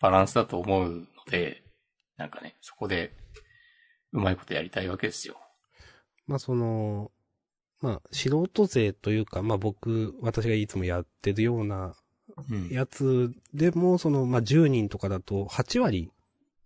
[0.01, 1.63] バランスだと思うので、
[2.17, 3.15] なんかね、そこで、
[4.11, 5.37] うまいことやりたいわけですよ。
[6.27, 7.09] まあ、その、
[7.79, 11.93] まあ、素人勢というか、まあ僕、私がいつもやってるようなうん。
[12.69, 16.11] やつでも、その、まあ10人とかだと、8割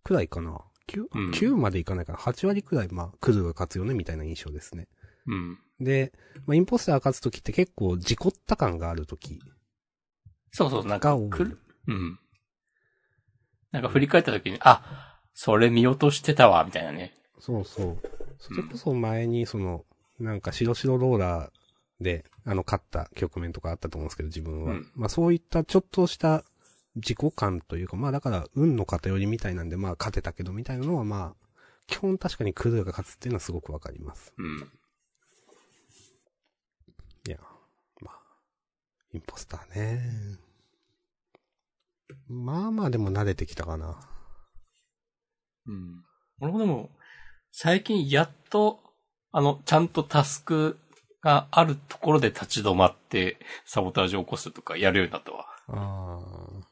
[0.04, 0.62] くらいかな。
[0.88, 4.88] 9、うん9までいかないから、8割くらい、まあ、クルーが勝つよね、みたいな印象ですね。
[5.28, 5.60] うん。
[5.80, 6.14] で、
[6.46, 9.40] まあ、インポスターが勝つときって結構、事故った感があるとき
[10.52, 12.20] そうそう、なんかくる、うん。
[13.72, 17.14] なんか振り返った時に、あ、それ見落としてたわ、みたいなね。
[17.40, 17.98] そうそう。
[18.40, 19.86] それこそ前に、その、
[20.20, 21.57] なんか白白ローラー
[22.00, 24.74] で、あの、勝った局面とかあったと思うんですけど、自分は。
[24.74, 26.44] うんまあそういったちょっとした
[26.96, 31.48] 自己感というか、まあだから、運の偏りみたいなんで、まあ勝てたけど、みたいなのはまあ、
[31.88, 34.34] 基本確かにクルーが勝つっていうのはすごくわかります。
[34.38, 34.72] うん。
[37.28, 37.38] いや、
[38.02, 38.20] まあ、
[39.14, 40.38] インポスターね。
[42.28, 44.00] まあまあでも慣れてきたかな。
[45.66, 46.04] うん。
[46.40, 46.90] 俺もでも、
[47.52, 48.80] 最近やっと、
[49.32, 50.78] あの、ちゃんとタスク
[51.28, 55.46] があるところで立ち止まって、サボタージュを起こすとかやるようになったわ。
[55.68, 56.68] ああ。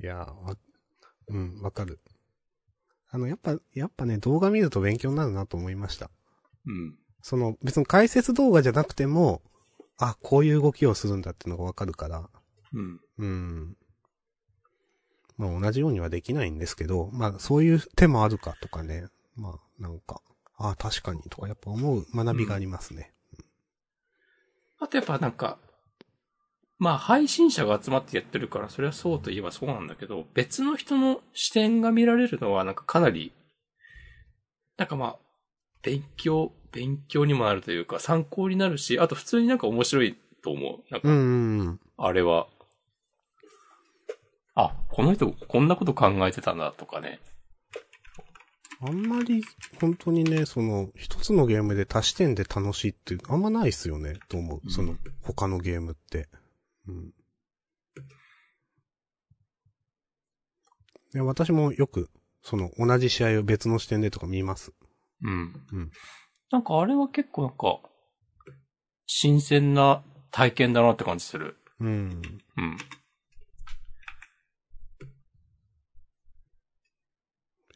[0.00, 0.56] いや、わ、
[1.28, 2.00] うん、わかる。
[3.12, 6.10] あの、やっぱ、やっぱね、動画見ると勉強になるなと思いました。
[6.66, 6.96] うん。
[7.20, 9.40] その、別に解説動画じゃなくても、
[9.96, 12.28] あ、こういう動きをするんだっていうのがわかるから、
[12.72, 13.00] うん。
[13.18, 13.76] うん。
[15.36, 20.20] まあ同じようにはできないんですけど、まあそういう手もあるかとかね、まあなんか、
[20.62, 23.12] あ確かにとかやっぱ思う学びがありますね。
[24.78, 25.58] あとやっぱなんか、
[26.78, 33.32] まあ配信者が集まってやってるから、それはそうといえばそうなんだけど、別の人の視点が見られるのはなんかかなり、
[34.76, 35.16] なんかまあ、
[35.82, 40.92] 勉強、勉強にもなるというか参考になるし、あと普通になんか面白いと思う。
[40.92, 41.80] なんかうん、うんうん。
[41.98, 42.48] あれは。
[44.54, 47.20] あ、この人こんなこと考えてたんだとかね。
[48.84, 49.44] あんまり、
[49.80, 54.60] 本当にね、その、一つのゲームで多視点で楽しいって、あんまないっすよね、と思う。
[54.64, 56.28] うんその、他のゲームって。
[56.88, 57.14] うん。
[61.14, 62.10] いや、私もよく、
[62.42, 64.72] その、同じ試合を別の視点でとか見ます。
[65.22, 65.64] うん。
[65.72, 65.90] うん。
[66.50, 67.78] なんかあれは結構なんか、
[69.06, 70.02] 新鮮な
[70.32, 71.56] 体験だなって感じする。
[71.78, 71.88] うん。
[72.56, 72.78] うん。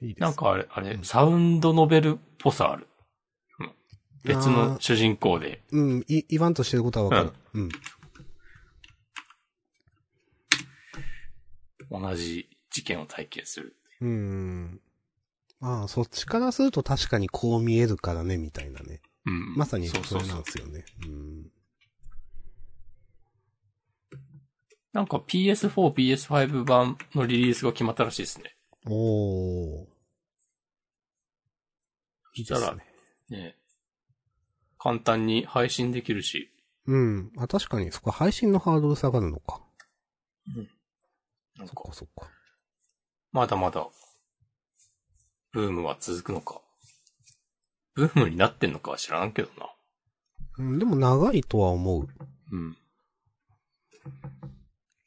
[0.01, 0.21] いいです。
[0.21, 2.87] なんかあれ、あれ、うんサウンドノベルっぽさある。
[3.61, 3.73] うん。
[4.25, 5.63] 別の主人公で。
[5.73, 7.33] うん、い、言わんとしてることはわかる。
[7.55, 7.69] うん。
[11.91, 13.77] 同じ事件を体験する。
[14.01, 14.81] うん。
[15.61, 19.01] まあ、そっちからすると確かにこう見えるからね、みたいなね。
[19.25, 19.55] うん。
[19.57, 20.51] まさにそうそうそうそれなんで。
[20.51, 20.85] すよね。
[21.07, 21.51] うん。
[24.93, 28.56] なんか PS4、PS5 版のリリースが決まったらしいですね。
[28.89, 29.87] おー。
[32.35, 32.85] いいらね。
[33.31, 33.57] ね
[34.79, 36.51] 簡単に配信できるし。
[36.87, 37.33] うん。
[37.39, 39.61] あ、確かに、そこ配信のハードル下がるのか。
[41.57, 42.29] なんかそっか、そっか。
[43.33, 43.89] まだまだ、
[45.53, 46.61] ブームは続くのか。
[47.95, 49.75] ブームになってんのかは知らんけどな。
[50.59, 52.09] うん、でも長いとは思う。
[52.53, 52.77] うん。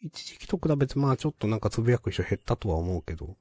[0.02, 3.38] 一時期と比べてまあちょっとなんかつぶやく人減ったとは思うけど。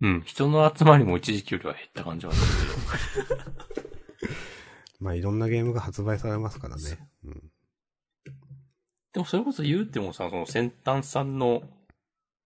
[0.00, 0.22] うん。
[0.24, 2.66] 人の集まりも一時期よりは減った感じはす
[3.20, 3.40] るけど。
[5.00, 6.82] まあいろんなゲームが発売されますからね。
[7.24, 7.50] うん。
[9.12, 11.62] でもそれこそ言うてもさ、その先端さんの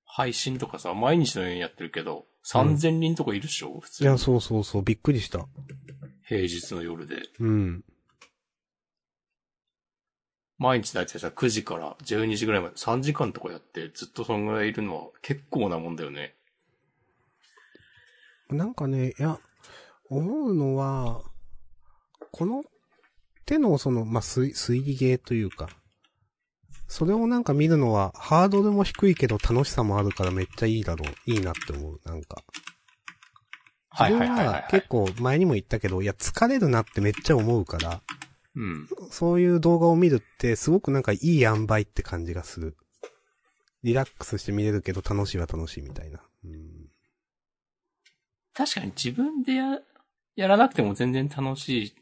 [0.04, 4.18] 配信とかさ、毎日のようにやってるけど、3000人とかいるでしょ、普通にいや、。
[4.18, 5.46] そうそうそう、びっくりした。
[6.26, 7.22] 平日の夜で。
[7.40, 7.84] うん。
[10.56, 16.34] 毎日大体さ、9時から12時ぐらいまで3時間とかやって、ずっとそんぐらいいるのは結構なもんだよね。
[18.54, 19.38] なんかね、いや、
[20.10, 21.22] 思うのは、
[22.32, 22.64] この
[23.46, 25.68] 手のその、まあ、推推理ゲーというか、
[26.88, 31.30] それをなんか見るのは、ハードルも低いけど楽しさもあるからめっちゃいいだろう。
[31.30, 32.00] いいなって思う。
[32.04, 32.42] なんか。
[33.88, 34.66] はい自分はいはいはい、はい。
[34.70, 38.02] 結構前にも言ったけど、いや、疲れるなってめっちゃ思うから、
[38.56, 38.88] うん。
[39.10, 42.76] そういう動画を見るって、すごくなんかいい塩梅って感じがする。
[43.82, 46.20] リラックスして見れるけど楽しいは楽しいみたいな。
[46.44, 46.83] うん。
[48.54, 49.80] 確かに自分でや、
[50.36, 51.94] やらなくても全然楽しい、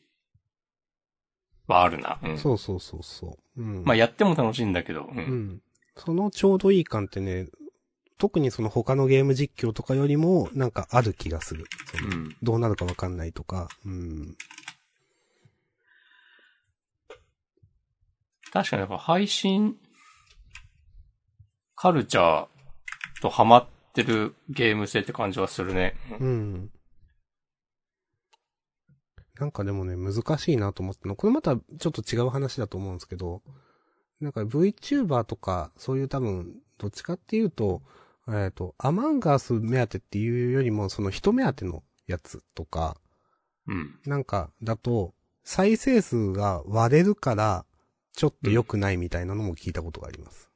[1.66, 2.18] はあるな。
[2.22, 2.38] うん。
[2.38, 3.62] そうそうそうそう。
[3.62, 3.84] うん。
[3.84, 5.06] まあやっても楽しいんだけど、う。
[5.12, 5.62] うんん。
[5.96, 7.48] そのちょうどいい感ってね、
[8.18, 11.64] 特にその他のゲーム実況とかよりもなんかある気がする。
[12.10, 12.36] うん。
[12.42, 13.68] どうなるかわかんないとか。
[13.84, 14.36] うん。
[18.52, 19.76] 確かにやっぱ配信、
[21.74, 22.46] カルチャー
[23.22, 25.94] とハマってるゲーム性って感じはするね。
[26.20, 26.70] うんうん。
[29.38, 31.16] なんかでもね、難しいなと思ったの。
[31.16, 33.42] これまたちょっと違う話だと思うんですけど、
[34.20, 37.82] なんか VTuber とか、そういう多分、どっちかっていうと、
[38.28, 42.96] えっ、と、アマンガース目当てっていうよりも、その人目当てのやつとか、
[43.66, 43.98] うん。
[44.06, 45.14] なんか、だと、
[45.44, 47.64] 再生数が割れるから、
[48.12, 50.50] ちょっと良くないみたいなのも聞いたことがあります。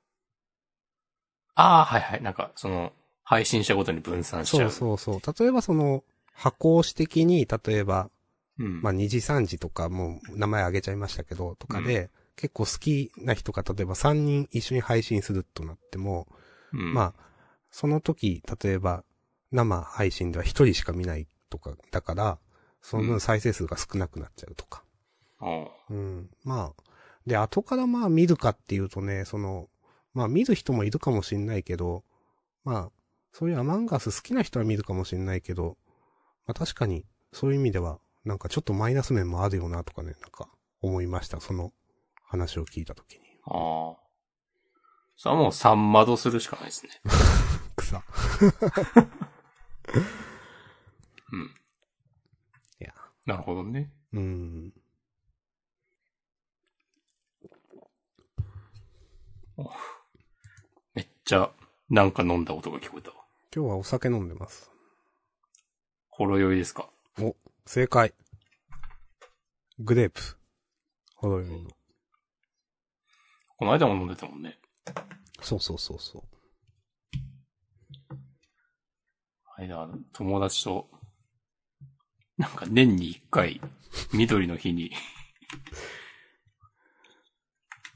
[1.54, 2.22] ああ、はいはい。
[2.22, 2.92] なんか、その、
[3.28, 4.70] 配信者ごとに分散しちゃ。
[4.70, 5.44] そううそうそう。
[5.44, 8.08] 例えばその、箱押し的に、例えば、
[8.56, 8.80] うん。
[8.82, 16.28] まあ、2時3時とかもう名前挙げちゃいましたけど、とかで、結構好きな人が例えば3人一緒に配信するとなっても、
[16.72, 17.24] うん、まあ、
[17.72, 19.02] その時、例えば、
[19.50, 22.38] 生配信では1人しか見ないとか、だから、
[22.80, 24.84] その分再生数が少なくなっちゃうとか。
[25.40, 26.30] ああうん。
[26.44, 26.82] まあ、
[27.26, 29.68] で、後からまあ見るかっていうとね、その、
[30.14, 32.04] まあ見る人もいるかもしんないけど、
[32.64, 32.90] まあ、
[33.38, 35.76] そういうアマンガス好きな人は見るかもしんないけど、
[36.46, 40.48] まあ確かに、そういう意味では、なんかちょっとマイナス面もあるよなとかね、なんか
[40.80, 41.38] 思いました。
[41.38, 41.70] その
[42.24, 43.20] 話を聞いたときに。
[43.44, 43.96] ああ。
[45.18, 46.92] それはもう三窓するしかないですね。
[47.76, 48.02] 草。
[51.32, 51.44] うん。
[52.80, 52.94] いや。
[53.26, 53.92] なるほどね。
[54.14, 54.72] うん。
[60.94, 61.50] めっちゃ、
[61.90, 63.15] なんか飲んだ音が聞こえたわ。
[63.56, 64.70] 今日はお酒飲んでます。
[66.10, 66.90] ほろ酔いですか？
[67.18, 67.34] お、
[67.64, 68.12] 正解。
[69.78, 70.20] グレープ。
[71.14, 71.70] ほどよいの。
[73.56, 74.58] この間も飲んでたもんね。
[75.40, 76.22] そうそうそうそう。
[79.56, 80.90] 間、友達と、
[82.36, 83.62] なんか年に一回、
[84.12, 84.90] 緑の日に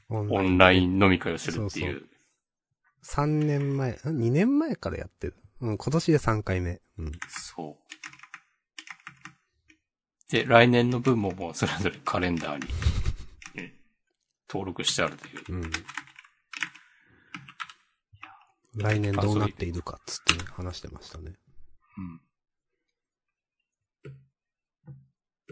[0.08, 2.08] オンライン飲み会をするっていう。
[3.04, 5.34] 3年前、ん ?2 年前からやってる。
[5.60, 6.80] うん、今年で3回目。
[6.98, 7.12] うん。
[7.28, 7.82] そう。
[10.32, 12.70] で、来年の分ももうそれぞれカレンダーに、うん
[14.52, 15.44] 登録してあるという。
[15.48, 15.70] うん。
[18.74, 21.34] 来年どうなっているかっつってね、話してましたね。
[21.96, 22.20] うん。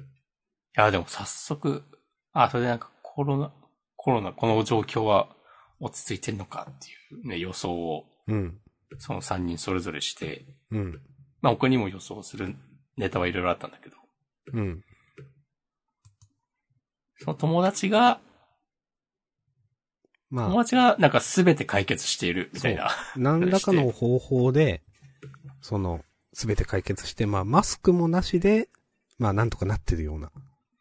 [0.02, 0.04] い
[0.74, 1.84] や、でも早速、
[2.32, 3.52] あ、それでなんかコロナ、
[3.96, 5.28] コロナ、この状況は
[5.78, 6.90] 落ち着いてんのかってい
[7.22, 8.60] うね、予想を、うん。
[8.98, 11.00] その3人それぞれして、うん。
[11.40, 12.54] まあ他にも予想する
[12.96, 13.96] ネタはいろいろあったんだけど、
[14.54, 14.82] うん。
[17.18, 18.20] その友達が、
[20.30, 22.88] ま友達がなんか全て解決しているみたいな。
[22.88, 24.82] あ、何らかの方法で、
[25.60, 26.00] その、
[26.32, 28.68] すべて解決して、まあ、マスクもなしで、
[29.18, 30.30] まあ、なんとかなってるような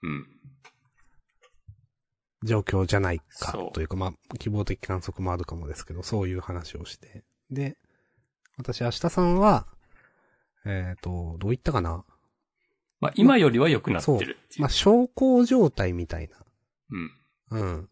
[0.04, 0.28] うん。
[2.44, 7.24] 状況じゃないかというか、まあ、希望的観測もあるかもですけど、そういう話をして。
[7.50, 7.78] で、
[8.58, 9.68] 私、明日さんは、
[10.66, 12.04] えっ、と、どう言ったかな？
[13.00, 14.62] まあ今よりは良くなってるっていう。
[14.62, 16.30] まあ、小康状態みたい
[16.92, 17.12] うん。
[17.52, 17.60] な。
[17.60, 17.90] うん。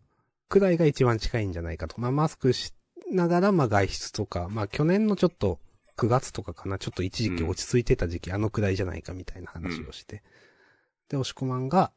[0.50, 2.00] くらいが一番近いんじゃないかと。
[2.02, 2.74] まあ、マスクし
[3.12, 5.60] ながら、まあ、外出とか、まあ、去年のちょっと、
[5.98, 10.24] 9月とかかな、ちょっと一時期落ち着いてた時期、あのくらいじゃないかみたいな話をして。
[11.08, 11.92] で、押し込まんが、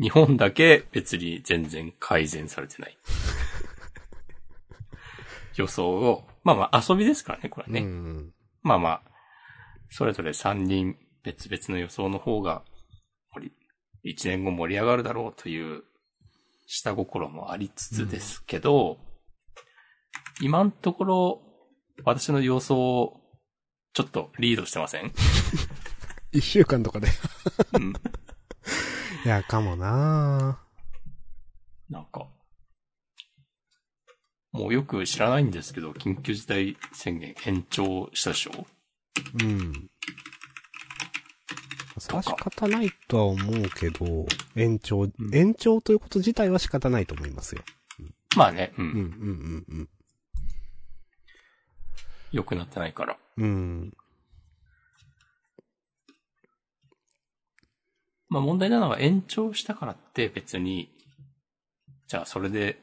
[0.00, 2.98] 日本だけ別に全然改善されてない。
[5.58, 7.80] 予想を、まあまあ遊びですからね、これはね。
[7.80, 8.32] うん。
[8.62, 9.02] まあまあ、
[9.90, 12.62] それぞれ3人別々の予想の方が、
[13.34, 13.52] 盛
[14.04, 15.82] り、1年後盛り上がるだろうという
[16.66, 18.98] 下心もありつつですけど、
[20.40, 21.42] 今のところ、
[22.04, 23.20] 私の予想、
[23.92, 25.12] ちょっとリードしてません？
[26.30, 27.08] 一週間とかで。
[27.72, 27.92] うん。
[29.24, 30.60] いや、かもな
[31.90, 32.28] なんか、
[34.58, 38.66] もうよく知らないんですけど、緊急事態宣言延長したでしょ？
[39.40, 39.88] うん。
[41.98, 47.62] それは仕方ないとは思うけど、延長、ん延長ということ自体は仕方ないと思いますよ。
[48.36, 48.82] まあね、う。
[48.82, 49.88] うんん、うん、うん、
[52.32, 53.16] 良くなってないから。
[53.36, 53.44] うん。
[53.44, 53.48] う
[53.84, 53.92] ん。
[58.28, 60.90] まあ問題なのは延長したからって別に、
[62.08, 62.80] じゃあそれで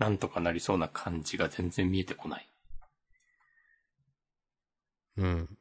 [0.00, 2.48] なんとかなりそうな感じが全然見えてこない。
[5.18, 5.58] うん。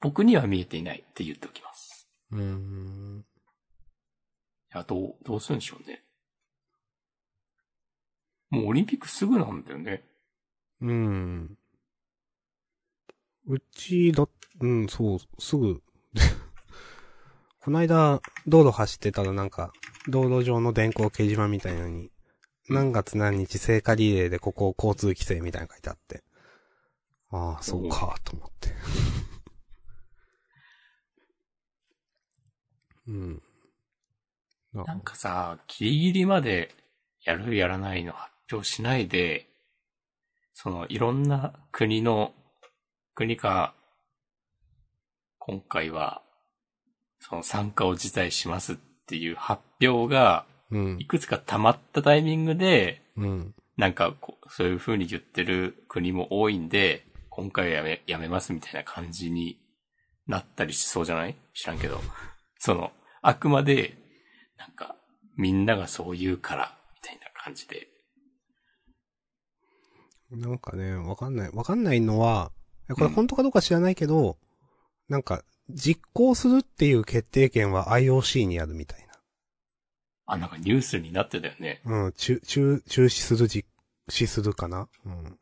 [0.00, 2.08] 僕には見えていないって言っておきます。
[2.32, 3.24] うん。
[4.74, 6.02] いや、どう、どうするんでしょうね。
[8.50, 10.02] もうオリンピックすぐなんだよね。
[10.80, 11.56] うん。
[13.46, 14.28] うちだ、
[14.60, 15.80] うん、そう、すぐ。
[17.60, 19.72] こないだ、道路走ってたらなんか、
[20.08, 22.10] 道路上の電光掲示板みたいなのに、
[22.70, 26.22] 何月何日聖火リレーでここ交通規制みたいなの書いてあって。
[27.30, 28.74] ああ、そうか、と思って。
[33.08, 33.42] うん。
[34.72, 36.74] ななんかさ、ギリギリまで
[37.24, 39.48] やるやらないの発表しないで、
[40.52, 42.34] そのいろんな国の、
[43.14, 43.74] 国か、
[45.38, 46.22] 今回は、
[47.20, 51.06] その参加を辞退しますっていう発表が、うんい。
[51.06, 53.54] くつか溜まったタイミングで、うん。
[53.76, 59.60] なんかこう、そういう風に言ってる国も多いんで、今回はやめ、やめますみたいな感じに
[60.26, 61.36] なったりしそうじゃない？
[61.54, 62.00] 知らんけど。
[62.58, 62.90] その、
[63.22, 63.96] あくまで、
[64.56, 64.96] なんか、
[65.36, 67.88] みんながそう言うから、みたいな感じで。
[70.30, 71.50] なんかね、わかんない。
[71.52, 72.50] わかんないのは、
[72.90, 74.36] えこれうん本当かどうか知らないけど、
[75.08, 79.06] なんか、実行するっていう決定権は IOC にあるみたい
[80.30, 81.80] あ、なんかニュースになってたよね。
[81.84, 82.04] な。
[82.04, 83.66] うん、中、中、中止する実
[84.10, 84.86] 施するかな？
[85.06, 85.12] うん。
[85.14, 85.38] うん。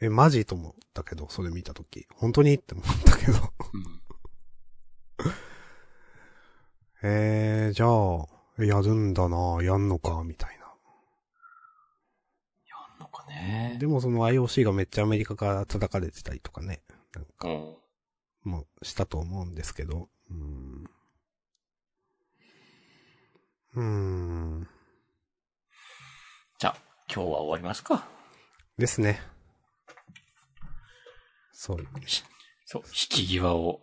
[0.00, 2.08] え、マジと思ったけど、それ見たとき。
[2.12, 3.38] 本当にって思ったけど。
[3.72, 4.02] うん。
[7.04, 10.64] えー、じゃあ、やるんだなやんのか、みたいな。
[12.66, 13.76] やんのかね。
[13.78, 16.82] でもその IOC がめっちゃアメリカから叩かれてたりとかね。
[17.14, 17.76] なんか、うん。
[18.50, 20.08] もう、したと思うんですけど。
[20.28, 20.90] うーん。
[23.74, 24.68] うーん。
[26.58, 26.76] じゃあ、
[27.12, 28.06] 今日は終わりますか。
[28.78, 29.20] ですね。
[31.52, 31.78] そう。
[32.66, 33.80] そう、引き際を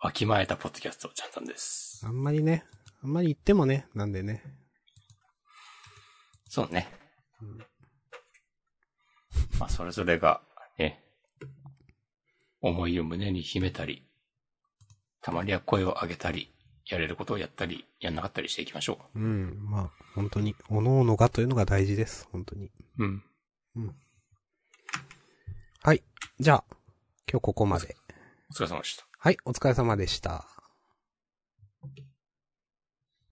[0.00, 2.02] わきまえたポッドキャスト、ちゃんたんです。
[2.06, 2.64] あんまりね、
[3.02, 4.42] あんまり言ってもね、なんでね。
[6.48, 6.88] そうね。
[7.40, 7.58] うん
[9.58, 10.42] まあ、それぞれが、
[10.78, 11.02] ね、
[12.60, 14.06] 思いを胸に秘めたり、
[15.20, 16.53] たまには声を上げたり、
[16.86, 22.28] やれることをやったり、やんなかったりしていきましょうん、まあ、本当に、各々がというのが大事です。
[22.30, 22.70] 本当に。
[22.98, 23.04] う。
[23.04, 23.22] うん。
[25.82, 26.02] はい。
[26.38, 26.64] じゃあ、
[27.30, 27.96] 今日ここまで。
[28.50, 29.06] お疲れ様でした。
[29.18, 30.53] はい、お疲れ様でした。